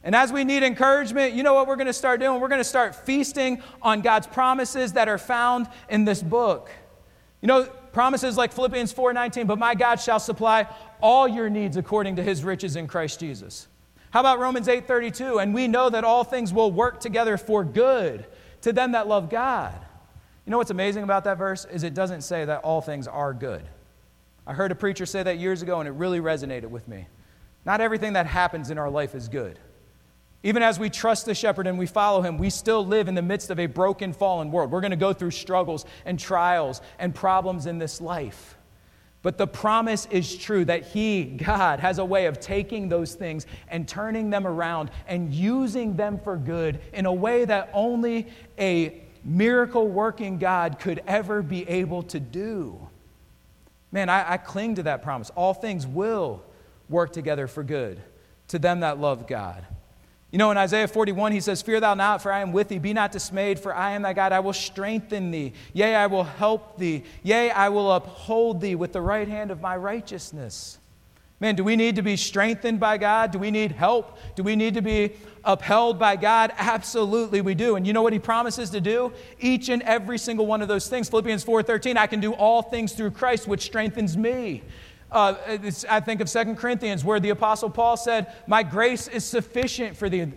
[0.03, 2.39] and as we need encouragement, you know what we're going to start doing?
[2.39, 6.69] We're going to start feasting on God's promises that are found in this book.
[7.41, 10.67] You know, promises like Philippians 4:19, but my God shall supply
[11.01, 13.67] all your needs according to his riches in Christ Jesus.
[14.11, 15.41] How about Romans 8:32?
[15.41, 18.25] And we know that all things will work together for good
[18.61, 19.73] to them that love God.
[20.45, 23.33] You know what's amazing about that verse is it doesn't say that all things are
[23.33, 23.63] good.
[24.47, 27.07] I heard a preacher say that years ago and it really resonated with me.
[27.65, 29.59] Not everything that happens in our life is good.
[30.41, 33.21] Even as we trust the shepherd and we follow him, we still live in the
[33.21, 34.71] midst of a broken, fallen world.
[34.71, 38.57] We're going to go through struggles and trials and problems in this life.
[39.21, 43.45] But the promise is true that He, God, has a way of taking those things
[43.67, 48.27] and turning them around and using them for good in a way that only
[48.57, 52.87] a miracle working God could ever be able to do.
[53.91, 55.31] Man, I, I, cling to that promise.
[55.31, 56.43] All things will
[56.87, 58.01] work together for good
[58.49, 59.65] to them that love God.
[60.31, 62.77] You know, in Isaiah 41, he says, Fear thou not, for I am with thee.
[62.77, 64.31] Be not dismayed, for I am thy God.
[64.31, 65.53] I will strengthen thee.
[65.73, 67.03] Yea, I will help thee.
[67.23, 70.77] Yea, I will uphold thee with the right hand of my righteousness.
[71.39, 73.31] Man, do we need to be strengthened by God?
[73.31, 74.19] Do we need help?
[74.35, 75.13] Do we need to be
[75.45, 76.51] upheld by God?
[76.57, 77.77] Absolutely we do.
[77.77, 79.13] And you know what he promises to do?
[79.39, 81.07] Each and every single one of those things.
[81.09, 84.63] Philippians 4:13, I can do all things through Christ which strengthens me.
[85.11, 85.33] Uh,
[85.89, 90.09] I think of Second Corinthians, where the Apostle Paul said, My grace is sufficient for
[90.09, 90.31] thee.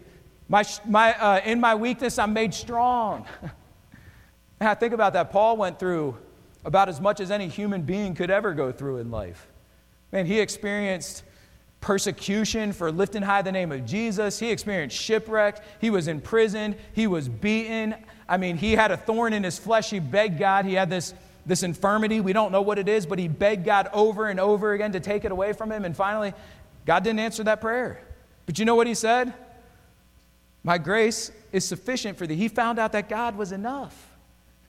[0.49, 3.27] My, my, uh, in my weakness, I'm made strong.
[4.61, 5.31] and I think about that.
[5.31, 6.17] Paul went through
[6.65, 9.47] about as much as any human being could ever go through in life.
[10.11, 11.25] Man, he experienced
[11.81, 14.39] persecution for lifting high the name of Jesus.
[14.39, 15.63] He experienced shipwreck.
[15.81, 16.77] He was in prison.
[16.93, 17.95] He was beaten.
[18.29, 19.91] I mean, he had a thorn in his flesh.
[19.91, 20.65] He begged God.
[20.65, 21.13] He had this
[21.45, 22.21] this infirmity.
[22.21, 25.01] We don't know what it is, but he begged God over and over again to
[25.01, 25.85] take it away from him.
[25.85, 26.33] And finally,
[26.87, 28.01] God didn't answer that prayer.
[28.47, 29.33] But you know what he said?
[30.65, 32.37] My grace is sufficient for thee.
[32.37, 34.09] He found out that God was enough.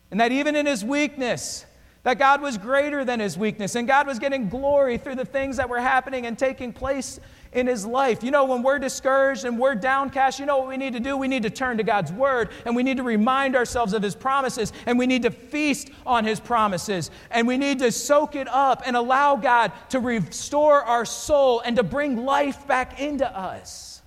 [0.10, 1.66] And that even in his weakness,
[2.04, 5.58] that God was greater than his weakness, and God was getting glory through the things
[5.58, 7.20] that were happening and taking place
[7.54, 8.24] in his life.
[8.24, 11.16] You know, when we're discouraged and we're downcast, you know what we need to do?
[11.16, 14.16] We need to turn to God's word and we need to remind ourselves of his
[14.16, 18.48] promises and we need to feast on his promises and we need to soak it
[18.48, 24.02] up and allow God to restore our soul and to bring life back into us.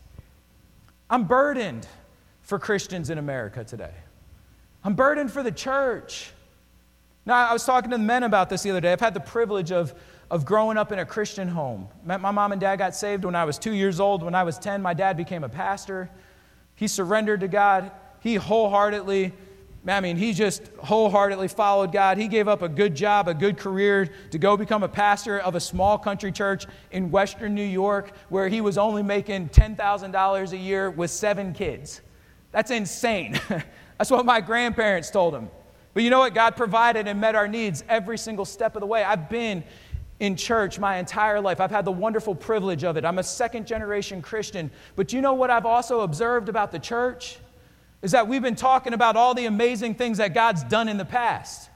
[1.09, 1.87] I'm burdened
[2.43, 3.95] for Christians in America today.
[4.83, 6.33] I'm burdened for the church.
[7.27, 8.93] Now, I was talking to the men about this the other day.
[8.93, 9.95] I've had the privilege of
[10.31, 11.89] of growing up in a Christian home.
[12.05, 14.23] My mom and dad got saved when I was two years old.
[14.23, 16.11] When I was 10, my dad became a pastor.
[16.75, 17.93] He surrendered to God.
[18.21, 19.33] He wholeheartedly,
[19.87, 22.19] I mean, he just wholeheartedly followed God.
[22.19, 25.55] He gave up a good job, a good career to go become a pastor of
[25.55, 30.57] a small country church in Western New York where he was only making $10,000 a
[30.57, 32.01] year with seven kids.
[32.51, 33.39] That's insane.
[33.99, 35.51] That's what my grandparents told him.
[35.97, 36.35] But you know what?
[36.35, 39.03] God provided and met our needs every single step of the way.
[39.03, 39.65] I've been
[40.21, 41.59] in church my entire life.
[41.59, 43.07] I've had the wonderful privilege of it.
[43.07, 44.71] I'm a second generation Christian.
[44.95, 47.39] But you know what I've also observed about the church?
[48.03, 51.07] Is that we've been talking about all the amazing things that God's done in the
[51.07, 51.71] past.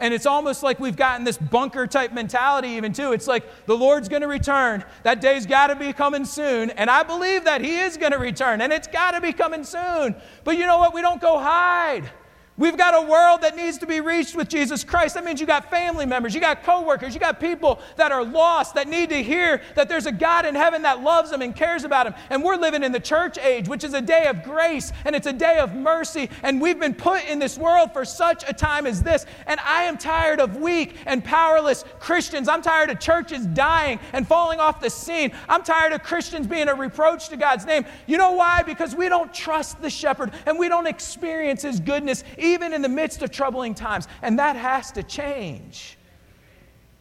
[0.00, 3.12] And it's almost like we've gotten this bunker type mentality, even too.
[3.12, 4.84] It's like the Lord's going to return.
[5.04, 6.70] That day's got to be coming soon.
[6.70, 9.62] And I believe that He is going to return, and it's got to be coming
[9.62, 10.16] soon.
[10.42, 10.92] But you know what?
[10.92, 12.10] We don't go hide.
[12.58, 15.14] We've got a world that needs to be reached with Jesus Christ.
[15.14, 18.74] That means you got family members, you got coworkers, you got people that are lost
[18.74, 21.84] that need to hear that there's a God in heaven that loves them and cares
[21.84, 22.14] about them.
[22.28, 25.26] And we're living in the church age, which is a day of grace and it's
[25.26, 26.28] a day of mercy.
[26.42, 29.24] And we've been put in this world for such a time as this.
[29.46, 32.48] And I am tired of weak and powerless Christians.
[32.48, 35.32] I'm tired of churches dying and falling off the scene.
[35.48, 37.86] I'm tired of Christians being a reproach to God's name.
[38.06, 38.62] You know why?
[38.62, 42.88] Because we don't trust the shepherd and we don't experience his goodness even in the
[42.88, 44.08] midst of troubling times.
[44.22, 45.98] And that has to change.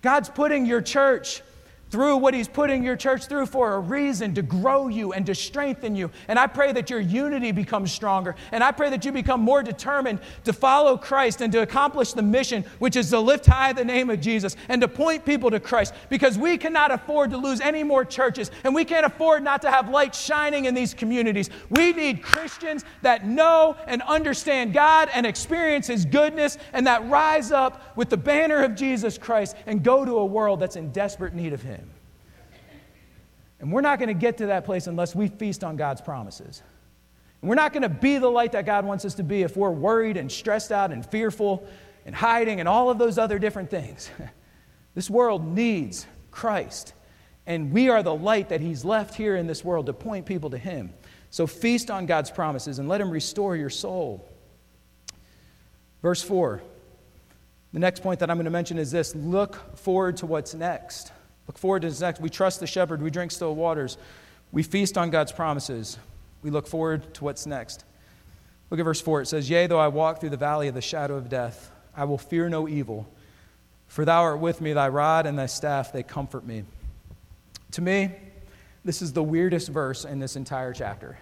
[0.02, 1.42] God's putting your church
[1.92, 5.36] through what He's putting your church through for a reason to grow you and to
[5.36, 6.10] strengthen you.
[6.28, 8.36] And I pray that your unity becomes stronger.
[8.52, 12.22] And I pray that you become more determined to follow Christ and to accomplish the
[12.22, 15.60] mission, which is to lift high the name of Jesus and to point people to
[15.60, 15.94] Christ.
[16.10, 19.70] Because we cannot afford to lose any more churches and we can't afford not to
[19.70, 21.50] have light shining in these communities.
[21.70, 27.52] We need Christians that know and understand God and experience His goodness and that rise
[27.52, 31.34] up with the banner of Jesus Christ and go to a world that's in desperate
[31.34, 31.81] need of Him.
[33.62, 36.64] And we're not going to get to that place unless we feast on God's promises.
[37.42, 39.56] And we're not going to be the light that God wants us to be if
[39.56, 41.66] we're worried and stressed out and fearful
[42.06, 44.10] and hiding and all of those other different things.
[44.96, 46.94] this world needs Christ.
[47.46, 50.50] And we are the light that He's left here in this world to point people
[50.50, 50.94] to Him.
[51.30, 54.28] So feast on God's promises and let Him restore your soul.
[56.02, 56.64] Verse 4.
[57.74, 61.12] The next point that I'm going to mention is this look forward to what's next.
[61.52, 62.22] Look forward to what's next.
[62.22, 63.98] We trust the shepherd, we drink still waters,
[64.54, 65.98] we feast on God's promises,
[66.44, 67.84] we look forward to what's next.
[68.70, 69.24] Look at verse 4.
[69.24, 72.06] It says, Yea, though I walk through the valley of the shadow of death, I
[72.06, 73.06] will fear no evil,
[73.88, 76.64] for thou art with me, thy rod and thy staff, they comfort me.
[77.72, 78.12] To me,
[78.86, 81.20] this is the weirdest verse in this entire chapter.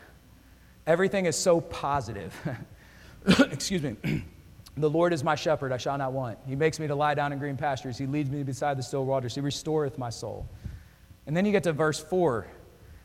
[0.86, 2.36] Everything is so positive.
[3.26, 3.96] Excuse me.
[4.78, 6.38] the Lord is my shepherd, I shall not want.
[6.48, 7.98] He makes me to lie down in green pastures.
[7.98, 9.36] He leads me beside the still waters.
[9.36, 10.48] He restoreth my soul.
[11.28, 12.48] And then you get to verse 4,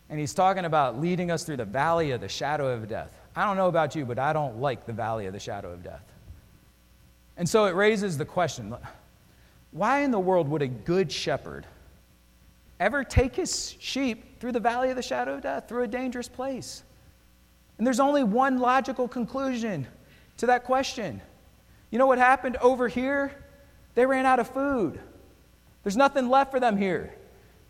[0.08, 3.12] and he's talking about leading us through the valley of the shadow of death.
[3.36, 5.82] I don't know about you, but I don't like the valley of the shadow of
[5.82, 6.04] death.
[7.36, 8.74] And so it raises the question
[9.72, 11.66] why in the world would a good shepherd
[12.78, 16.28] ever take his sheep through the valley of the shadow of death, through a dangerous
[16.28, 16.84] place?
[17.76, 19.86] And there's only one logical conclusion
[20.36, 21.20] to that question.
[21.94, 23.30] You know what happened over here?
[23.94, 24.98] They ran out of food.
[25.84, 27.14] There's nothing left for them here.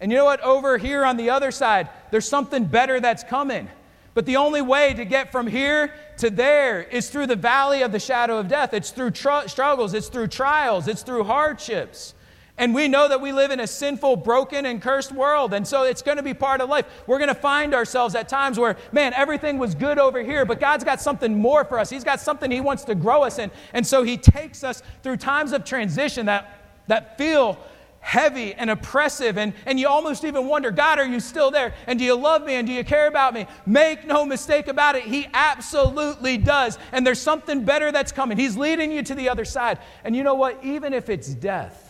[0.00, 0.40] And you know what?
[0.40, 3.68] Over here on the other side, there's something better that's coming.
[4.14, 7.92] But the only way to get from here to there is through the valley of
[7.92, 8.72] the shadow of death.
[8.72, 12.14] It's through tr- struggles, it's through trials, it's through hardships.
[12.56, 15.52] And we know that we live in a sinful, broken, and cursed world.
[15.54, 16.86] And so it's going to be part of life.
[17.06, 20.60] We're going to find ourselves at times where, man, everything was good over here, but
[20.60, 21.90] God's got something more for us.
[21.90, 23.50] He's got something He wants to grow us in.
[23.72, 27.58] And so He takes us through times of transition that, that feel
[28.04, 31.74] heavy and oppressive, and, and you almost even wonder, God, are you still there?
[31.86, 32.54] And do you love me?
[32.54, 33.46] And do you care about me?
[33.64, 36.78] Make no mistake about it, He absolutely does.
[36.92, 38.36] And there's something better that's coming.
[38.36, 39.78] He's leading you to the other side.
[40.04, 40.62] And you know what?
[40.62, 41.83] Even if it's death,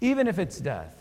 [0.00, 0.94] even if it's death,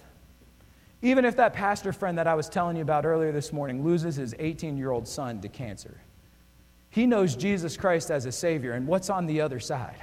[1.01, 4.15] even if that pastor friend that I was telling you about earlier this morning loses
[4.15, 5.99] his 18 year old son to cancer,
[6.89, 8.71] he knows Jesus Christ as a Savior.
[8.71, 10.01] And what's on the other side?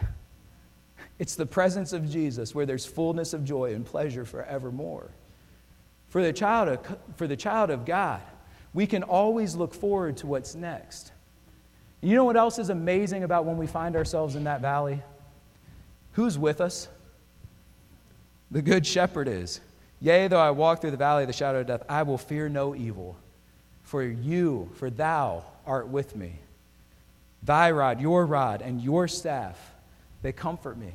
[1.18, 5.10] It's the presence of Jesus where there's fullness of joy and pleasure forevermore.
[6.08, 8.20] For the child of, for the child of God,
[8.74, 11.12] we can always look forward to what's next.
[12.00, 15.00] You know what else is amazing about when we find ourselves in that valley?
[16.12, 16.88] Who's with us?
[18.52, 19.60] The Good Shepherd is.
[19.98, 22.50] Yea, though I walk through the valley of the shadow of death, I will fear
[22.50, 23.16] no evil.
[23.82, 26.38] For you, for thou art with me.
[27.42, 29.72] Thy rod, your rod, and your staff,
[30.20, 30.92] they comfort me.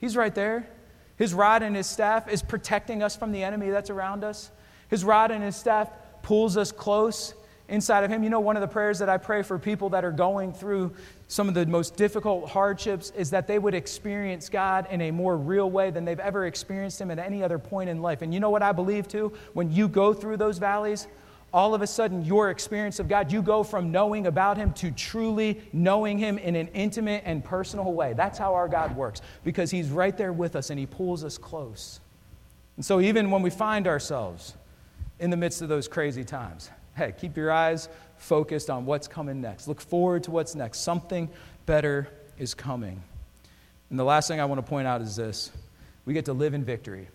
[0.00, 0.68] He's right there.
[1.16, 4.50] His rod and his staff is protecting us from the enemy that's around us.
[4.88, 5.88] His rod and his staff
[6.22, 7.34] pulls us close
[7.68, 8.22] inside of him.
[8.22, 10.92] You know, one of the prayers that I pray for people that are going through
[11.28, 15.36] some of the most difficult hardships is that they would experience God in a more
[15.36, 18.22] real way than they've ever experienced him at any other point in life.
[18.22, 19.32] And you know what I believe too?
[19.52, 21.06] When you go through those valleys,
[21.54, 24.90] all of a sudden your experience of God, you go from knowing about Him to
[24.90, 28.12] truly knowing Him in an intimate and personal way.
[28.12, 31.38] That's how our God works because He's right there with us and He pulls us
[31.38, 32.00] close.
[32.76, 34.54] And so, even when we find ourselves
[35.20, 39.40] in the midst of those crazy times, hey, keep your eyes focused on what's coming
[39.40, 39.68] next.
[39.68, 40.80] Look forward to what's next.
[40.80, 41.28] Something
[41.66, 43.02] better is coming.
[43.90, 45.50] And the last thing I want to point out is this
[46.04, 47.08] we get to live in victory.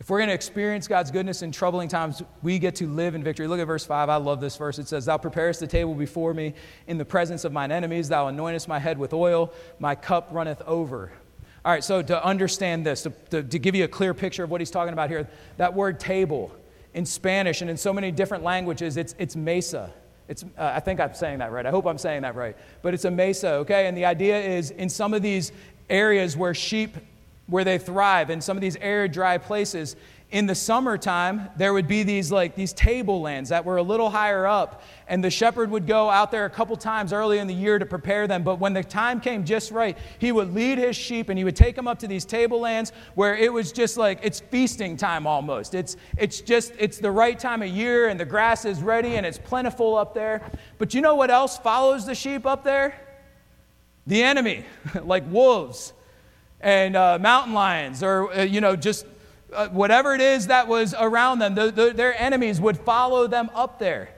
[0.00, 3.22] If we're going to experience God's goodness in troubling times, we get to live in
[3.22, 3.46] victory.
[3.46, 4.08] Look at verse 5.
[4.08, 4.78] I love this verse.
[4.78, 6.54] It says, Thou preparest the table before me
[6.86, 8.08] in the presence of mine enemies.
[8.08, 9.52] Thou anointest my head with oil.
[9.78, 11.12] My cup runneth over.
[11.64, 14.50] All right, so to understand this, to, to, to give you a clear picture of
[14.50, 15.26] what he's talking about here,
[15.56, 16.54] that word table
[16.94, 19.92] in Spanish and in so many different languages, it's, it's mesa.
[20.28, 21.66] It's, uh, I think I'm saying that right.
[21.66, 22.56] I hope I'm saying that right.
[22.82, 23.86] But it's a mesa, okay?
[23.86, 25.52] And the idea is in some of these
[25.90, 26.96] areas where sheep
[27.46, 29.96] where they thrive in some of these arid, dry places.
[30.34, 34.48] In the summertime, there would be these like these tablelands that were a little higher
[34.48, 37.78] up, and the shepherd would go out there a couple times early in the year
[37.78, 38.42] to prepare them.
[38.42, 41.54] But when the time came just right, he would lead his sheep and he would
[41.54, 45.72] take them up to these tablelands where it was just like it's feasting time almost.
[45.72, 49.24] It's it's just it's the right time of year, and the grass is ready and
[49.24, 50.42] it's plentiful up there.
[50.78, 53.00] But you know what else follows the sheep up there?
[54.08, 54.64] The enemy,
[55.04, 55.92] like wolves
[56.60, 59.06] and uh, mountain lions or, uh, you know, just
[59.54, 63.50] uh, whatever it is that was around them, the, the, their enemies would follow them
[63.54, 64.10] up there.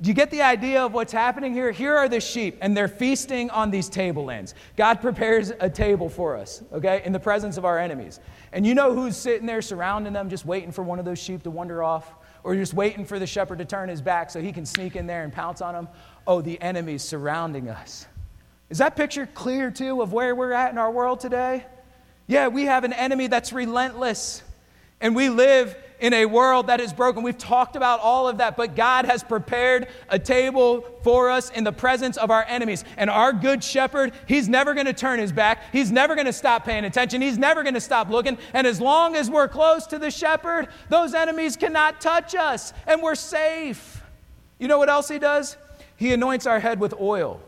[0.00, 1.70] Do you get the idea of what's happening here?
[1.70, 4.54] Here are the sheep, and they're feasting on these tablelands.
[4.76, 8.20] God prepares a table for us, okay, in the presence of our enemies.
[8.52, 11.42] And you know who's sitting there surrounding them, just waiting for one of those sheep
[11.44, 12.14] to wander off?
[12.44, 15.06] or just waiting for the shepherd to turn his back so he can sneak in
[15.06, 15.88] there and pounce on them.
[16.26, 18.06] Oh, the enemy's surrounding us.
[18.68, 21.64] Is that picture clear too of where we're at in our world today?
[22.26, 24.42] Yeah, we have an enemy that's relentless.
[25.04, 27.22] And we live in a world that is broken.
[27.22, 31.62] We've talked about all of that, but God has prepared a table for us in
[31.62, 32.86] the presence of our enemies.
[32.96, 35.62] And our good shepherd, he's never going to turn his back.
[35.72, 37.20] He's never going to stop paying attention.
[37.20, 38.38] He's never going to stop looking.
[38.54, 43.02] And as long as we're close to the shepherd, those enemies cannot touch us and
[43.02, 44.02] we're safe.
[44.58, 45.58] You know what else he does?
[45.96, 47.42] He anoints our head with oil.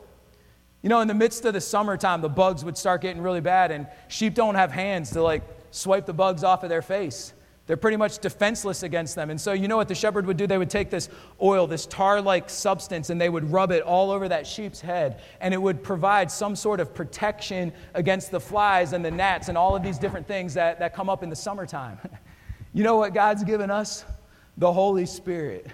[0.82, 3.70] You know, in the midst of the summertime, the bugs would start getting really bad,
[3.70, 7.32] and sheep don't have hands to like swipe the bugs off of their face.
[7.66, 9.28] They're pretty much defenseless against them.
[9.28, 10.46] And so, you know what the shepherd would do?
[10.46, 11.08] They would take this
[11.42, 15.20] oil, this tar like substance, and they would rub it all over that sheep's head.
[15.40, 19.58] And it would provide some sort of protection against the flies and the gnats and
[19.58, 21.98] all of these different things that, that come up in the summertime.
[22.72, 24.04] you know what God's given us?
[24.58, 25.66] The Holy Spirit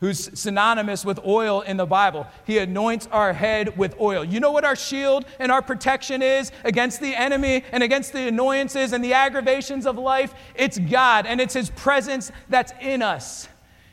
[0.00, 2.26] who's synonymous with oil in the Bible.
[2.44, 4.24] He anoints our head with oil.
[4.24, 8.28] You know what our shield and our protection is against the enemy and against the
[8.28, 10.34] annoyances and the aggravations of life?
[10.54, 13.48] It's God, and it's His presence that's in us.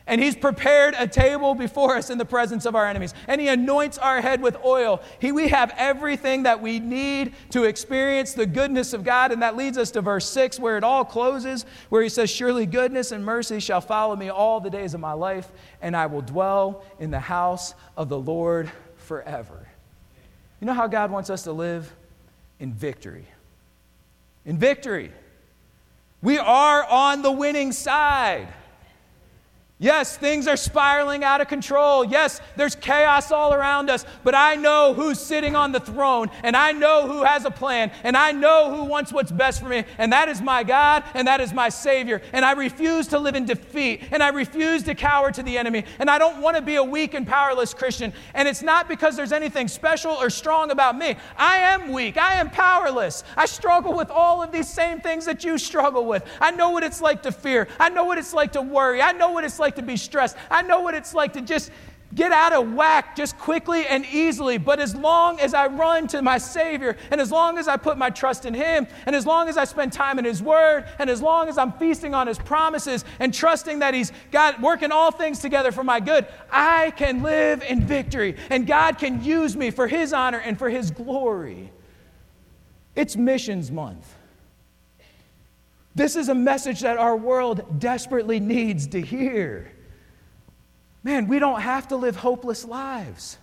[0.08, 3.14] And he's prepared a table before us in the presence of our enemies.
[3.28, 5.02] And he anoints our head with oil.
[5.20, 9.32] He, we have everything that we need to experience the goodness of God.
[9.32, 12.68] And that leads us to verse 6, where it all closes, where he says, Surely
[12.68, 15.52] goodness and mercy shall follow me all the days of my life,
[15.82, 19.68] and I will dwell in the house of the Lord forever.
[20.62, 21.92] You know how God wants us to live?
[22.60, 23.26] In victory.
[24.46, 25.12] In victory.
[26.22, 28.48] We are on the winning side.
[29.78, 32.06] Yes, things are spiraling out of control.
[32.06, 36.56] Yes, there's chaos all around us, but I know who's sitting on the throne, and
[36.56, 39.84] I know who has a plan, and I know who wants what's best for me,
[39.98, 42.22] and that is my God, and that is my Savior.
[42.32, 45.84] And I refuse to live in defeat, and I refuse to cower to the enemy,
[46.00, 48.14] and I don't want to be a weak and powerless Christian.
[48.34, 51.18] And it's not because there's anything special or strong about me.
[51.36, 53.26] I am weak, I am powerless.
[53.36, 56.24] I struggle with all of these same things that you struggle with.
[56.40, 59.12] I know what it's like to fear, I know what it's like to worry, I
[59.12, 60.38] know what it's like like to be stressed.
[60.52, 61.72] I know what it's like to just
[62.14, 64.60] get out of whack just quickly and easily.
[64.60, 67.98] But as long as I run to my Savior, and as long as I put
[67.98, 71.10] my trust in Him, and as long as I spend time in His Word, and
[71.10, 75.12] as long as I'm feasting on His promises and trusting that He's got working all
[75.12, 78.36] things together for my good, I can live in victory.
[78.52, 81.72] And God can use me for His honor and for His glory.
[82.96, 84.15] It's missions month.
[85.96, 89.72] This is a message that our world desperately needs to hear.
[91.04, 93.38] Man, we don't have to live hopeless lives.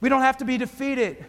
[0.00, 1.24] We don't have to be defeated.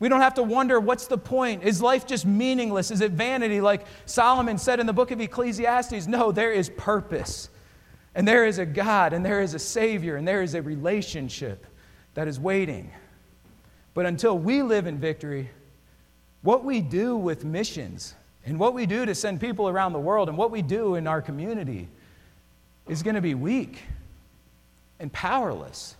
[0.00, 1.62] We don't have to wonder what's the point?
[1.62, 2.90] Is life just meaningless?
[2.90, 6.06] Is it vanity, like Solomon said in the book of Ecclesiastes?
[6.06, 7.48] No, there is purpose.
[8.14, 11.66] And there is a God, and there is a Savior, and there is a relationship
[12.14, 12.90] that is waiting.
[13.94, 15.50] But until we live in victory,
[16.42, 18.14] what we do with missions
[18.48, 21.06] and what we do to send people around the world and what we do in
[21.06, 21.88] our community
[22.88, 23.82] is going to be weak
[24.98, 25.96] and powerless.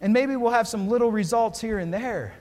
[0.00, 2.34] And maybe we'll have some little results here and there,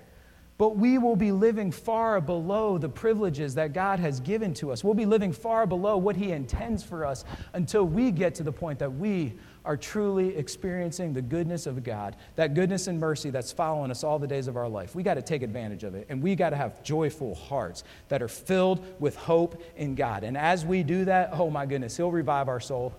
[0.58, 4.84] but we will be living far below the privileges that God has given to us.
[4.84, 8.52] We'll be living far below what He intends for us until we get to the
[8.52, 9.34] point that we
[9.66, 14.20] are truly experiencing the goodness of God, that goodness and mercy that's following us all
[14.20, 14.96] the days of our life.
[14.96, 18.22] We got to take advantage of it, and we got to have joyful hearts that
[18.22, 20.24] are filled with hope in God.
[20.24, 22.94] And as we do that, oh my goodness, He'll revive our soul.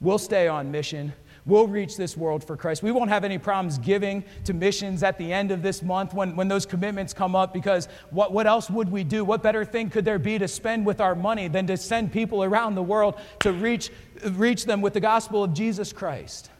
[0.00, 1.12] We'll stay on mission.
[1.46, 2.82] We'll reach this world for Christ.
[2.82, 6.36] We won't have any problems giving to missions at the end of this month when,
[6.36, 9.24] when those commitments come up because what, what else would we do?
[9.24, 12.44] What better thing could there be to spend with our money than to send people
[12.44, 13.90] around the world to reach,
[14.32, 16.50] reach them with the gospel of Jesus Christ?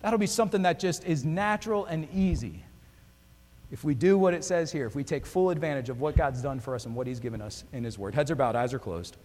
[0.00, 2.64] That'll be something that just is natural and easy.
[3.70, 6.42] If we do what it says here, if we take full advantage of what God's
[6.42, 8.14] done for us and what He's given us in His Word.
[8.14, 9.16] Heads are bowed, eyes are closed.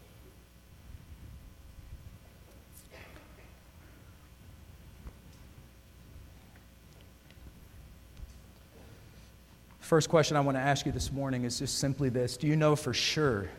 [9.79, 12.55] First question I want to ask you this morning is just simply this Do you
[12.55, 13.49] know for sure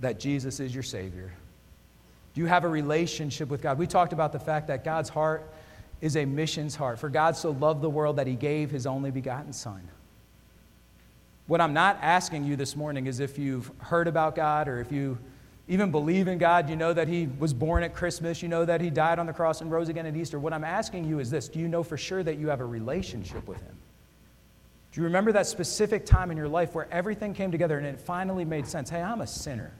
[0.00, 1.32] that Jesus is your Savior?
[2.38, 3.78] Do you have a relationship with God?
[3.78, 5.52] We talked about the fact that God's heart
[6.00, 7.00] is a missions heart.
[7.00, 9.82] For God so loved the world that he gave his only begotten Son.
[11.48, 14.92] What I'm not asking you this morning is if you've heard about God or if
[14.92, 15.18] you
[15.66, 18.80] even believe in God, you know that he was born at Christmas, you know that
[18.80, 20.38] he died on the cross and rose again at Easter.
[20.38, 22.64] What I'm asking you is this Do you know for sure that you have a
[22.64, 23.76] relationship with him?
[24.92, 27.98] Do you remember that specific time in your life where everything came together and it
[27.98, 28.90] finally made sense?
[28.90, 29.72] Hey, I'm a sinner.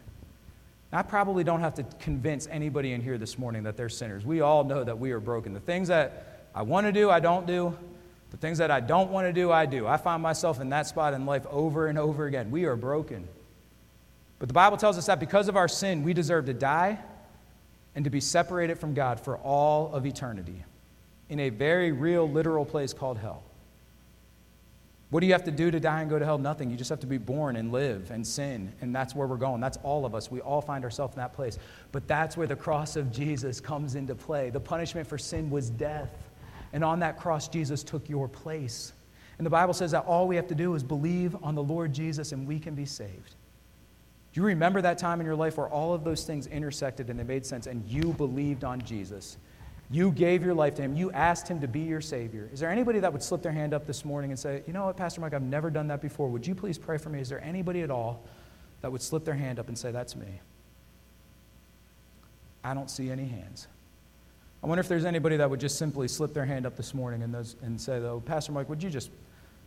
[0.93, 4.25] I probably don't have to convince anybody in here this morning that they're sinners.
[4.25, 5.53] We all know that we are broken.
[5.53, 7.77] The things that I want to do, I don't do.
[8.31, 9.87] The things that I don't want to do, I do.
[9.87, 12.51] I find myself in that spot in life over and over again.
[12.51, 13.29] We are broken.
[14.39, 16.99] But the Bible tells us that because of our sin, we deserve to die
[17.95, 20.65] and to be separated from God for all of eternity
[21.29, 23.43] in a very real, literal place called hell.
[25.11, 26.37] What do you have to do to die and go to hell?
[26.37, 26.71] Nothing.
[26.71, 29.61] You just have to be born and live and sin, and that's where we're going.
[29.61, 30.31] That's all of us.
[30.31, 31.59] We all find ourselves in that place.
[31.93, 34.51] But that's where the cross of Jesus comes into play.
[34.51, 36.11] The punishment for sin was death.
[36.75, 38.93] And on that cross, Jesus took your place.
[39.39, 41.93] And the Bible says that all we have to do is believe on the Lord
[41.95, 43.35] Jesus and we can be saved.
[44.33, 47.19] Do you remember that time in your life where all of those things intersected and
[47.19, 49.39] they made sense and you believed on Jesus?
[49.91, 50.97] You gave your life to him.
[50.97, 52.51] You asked him to be your Savior.
[52.53, 54.87] Is there anybody that would slip their hand up this morning and say, You know
[54.87, 56.29] what, Pastor Mike, I've never done that before.
[56.29, 57.21] Would you please pray for me?
[57.21, 58.23] Is there anybody at all
[58.83, 60.41] that would slip their hand up and say, That's me?
[62.63, 63.67] I don't see any hands.
[64.63, 67.23] I wonder if there's anybody that would just simply slip their hand up this morning
[67.23, 69.11] and, those, and say, though, Pastor Mike, would you just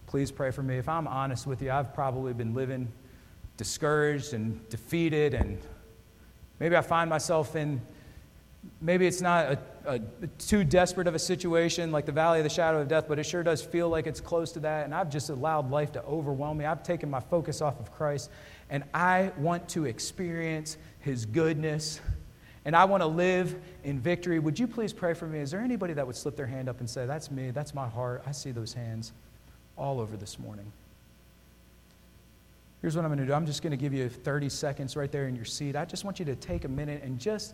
[0.05, 0.77] please pray for me?
[0.77, 2.91] If I'm honest with you, I've probably been living
[3.55, 5.57] discouraged and defeated, and
[6.59, 7.81] maybe I find myself in
[8.81, 9.99] maybe it's not a, a,
[10.37, 13.23] too desperate of a situation like the valley of the shadow of death, but it
[13.23, 14.85] sure does feel like it's close to that.
[14.85, 16.65] And I've just allowed life to overwhelm me.
[16.65, 18.29] I've taken my focus off of Christ,
[18.69, 21.99] and I want to experience His goodness.
[22.63, 24.37] And I want to live in victory.
[24.37, 25.39] Would you please pray for me?
[25.39, 27.87] Is there anybody that would slip their hand up and say, That's me, that's my
[27.87, 28.23] heart?
[28.25, 29.13] I see those hands
[29.77, 30.71] all over this morning.
[32.81, 35.11] Here's what I'm going to do I'm just going to give you 30 seconds right
[35.11, 35.75] there in your seat.
[35.75, 37.53] I just want you to take a minute and just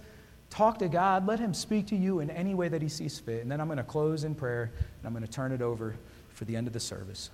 [0.50, 1.28] Talk to God.
[1.28, 3.42] Let Him speak to you in any way that He sees fit.
[3.42, 5.96] And then I'm going to close in prayer and I'm going to turn it over
[6.30, 7.30] for the end of the service.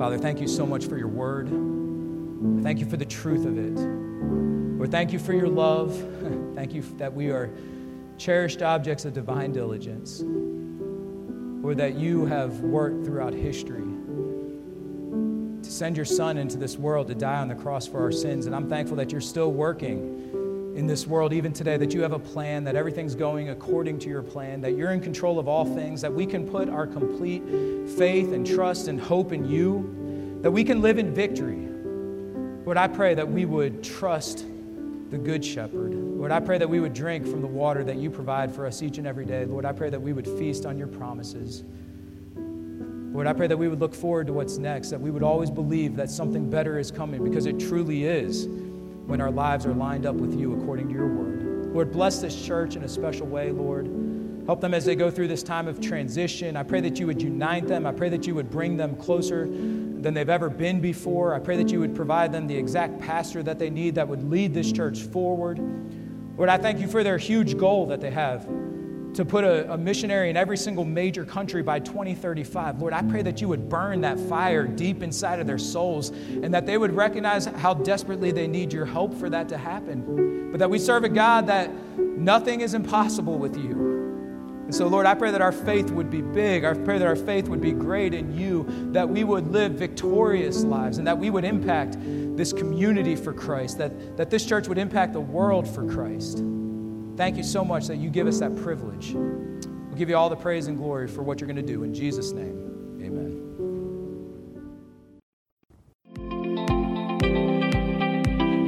[0.00, 1.50] Father, thank you so much for your word.
[2.62, 3.78] Thank you for the truth of it.
[3.78, 5.94] Lord, thank you for your love.
[6.54, 7.50] thank you that we are
[8.16, 10.22] cherished objects of divine diligence.
[10.24, 13.84] Lord, that you have worked throughout history
[15.62, 18.46] to send your Son into this world to die on the cross for our sins.
[18.46, 20.29] And I'm thankful that you're still working
[20.74, 24.08] in this world even today, that you have a plan, that everything's going according to
[24.08, 27.42] your plan, that you're in control of all things, that we can put our complete
[27.96, 31.66] faith and trust and hope in you that we can live in victory.
[32.64, 34.46] Lord, I pray that we would trust
[35.10, 35.92] the Good Shepherd.
[35.92, 38.82] Lord, I pray that we would drink from the water that you provide for us
[38.82, 39.44] each and every day.
[39.44, 41.64] Lord, I pray that we would feast on your promises.
[42.36, 45.50] Lord, I pray that we would look forward to what's next, that we would always
[45.50, 48.46] believe that something better is coming because it truly is
[49.10, 51.74] when our lives are lined up with you according to your word.
[51.74, 53.86] Lord, bless this church in a special way, Lord.
[54.46, 56.56] Help them as they go through this time of transition.
[56.56, 57.86] I pray that you would unite them.
[57.86, 61.34] I pray that you would bring them closer than they've ever been before.
[61.34, 64.22] I pray that you would provide them the exact pastor that they need that would
[64.30, 65.58] lead this church forward.
[66.36, 68.48] Lord, I thank you for their huge goal that they have
[69.14, 72.80] to put a, a, missionary in every single major country by 2035.
[72.80, 76.54] Lord, I pray that you would burn that fire deep inside of their souls and
[76.54, 80.50] that they would recognize how desperately they need your help for that to happen.
[80.50, 83.90] But that we serve a God that nothing is impossible with you.
[84.70, 86.64] And so, Lord, I pray that our faith would be big.
[86.64, 90.62] I pray that our faith would be great in you, that we would live victorious
[90.62, 94.78] lives, and that we would impact this community for Christ, that, that this church would
[94.78, 96.44] impact the world for Christ.
[97.20, 99.12] Thank you so much that you give us that privilege.
[99.12, 101.82] We'll give you all the praise and glory for what you're going to do.
[101.82, 103.36] In Jesus' name, amen.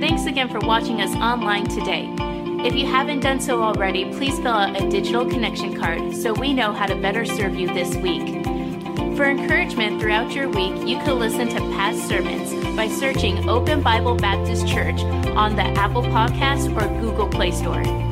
[0.03, 2.15] Thanks again for watching us online today.
[2.63, 6.53] If you haven't done so already, please fill out a digital connection card so we
[6.53, 8.45] know how to better serve you this week.
[9.17, 14.15] For encouragement throughout your week, you can listen to past sermons by searching Open Bible
[14.15, 18.12] Baptist Church on the Apple Podcast or Google Play Store.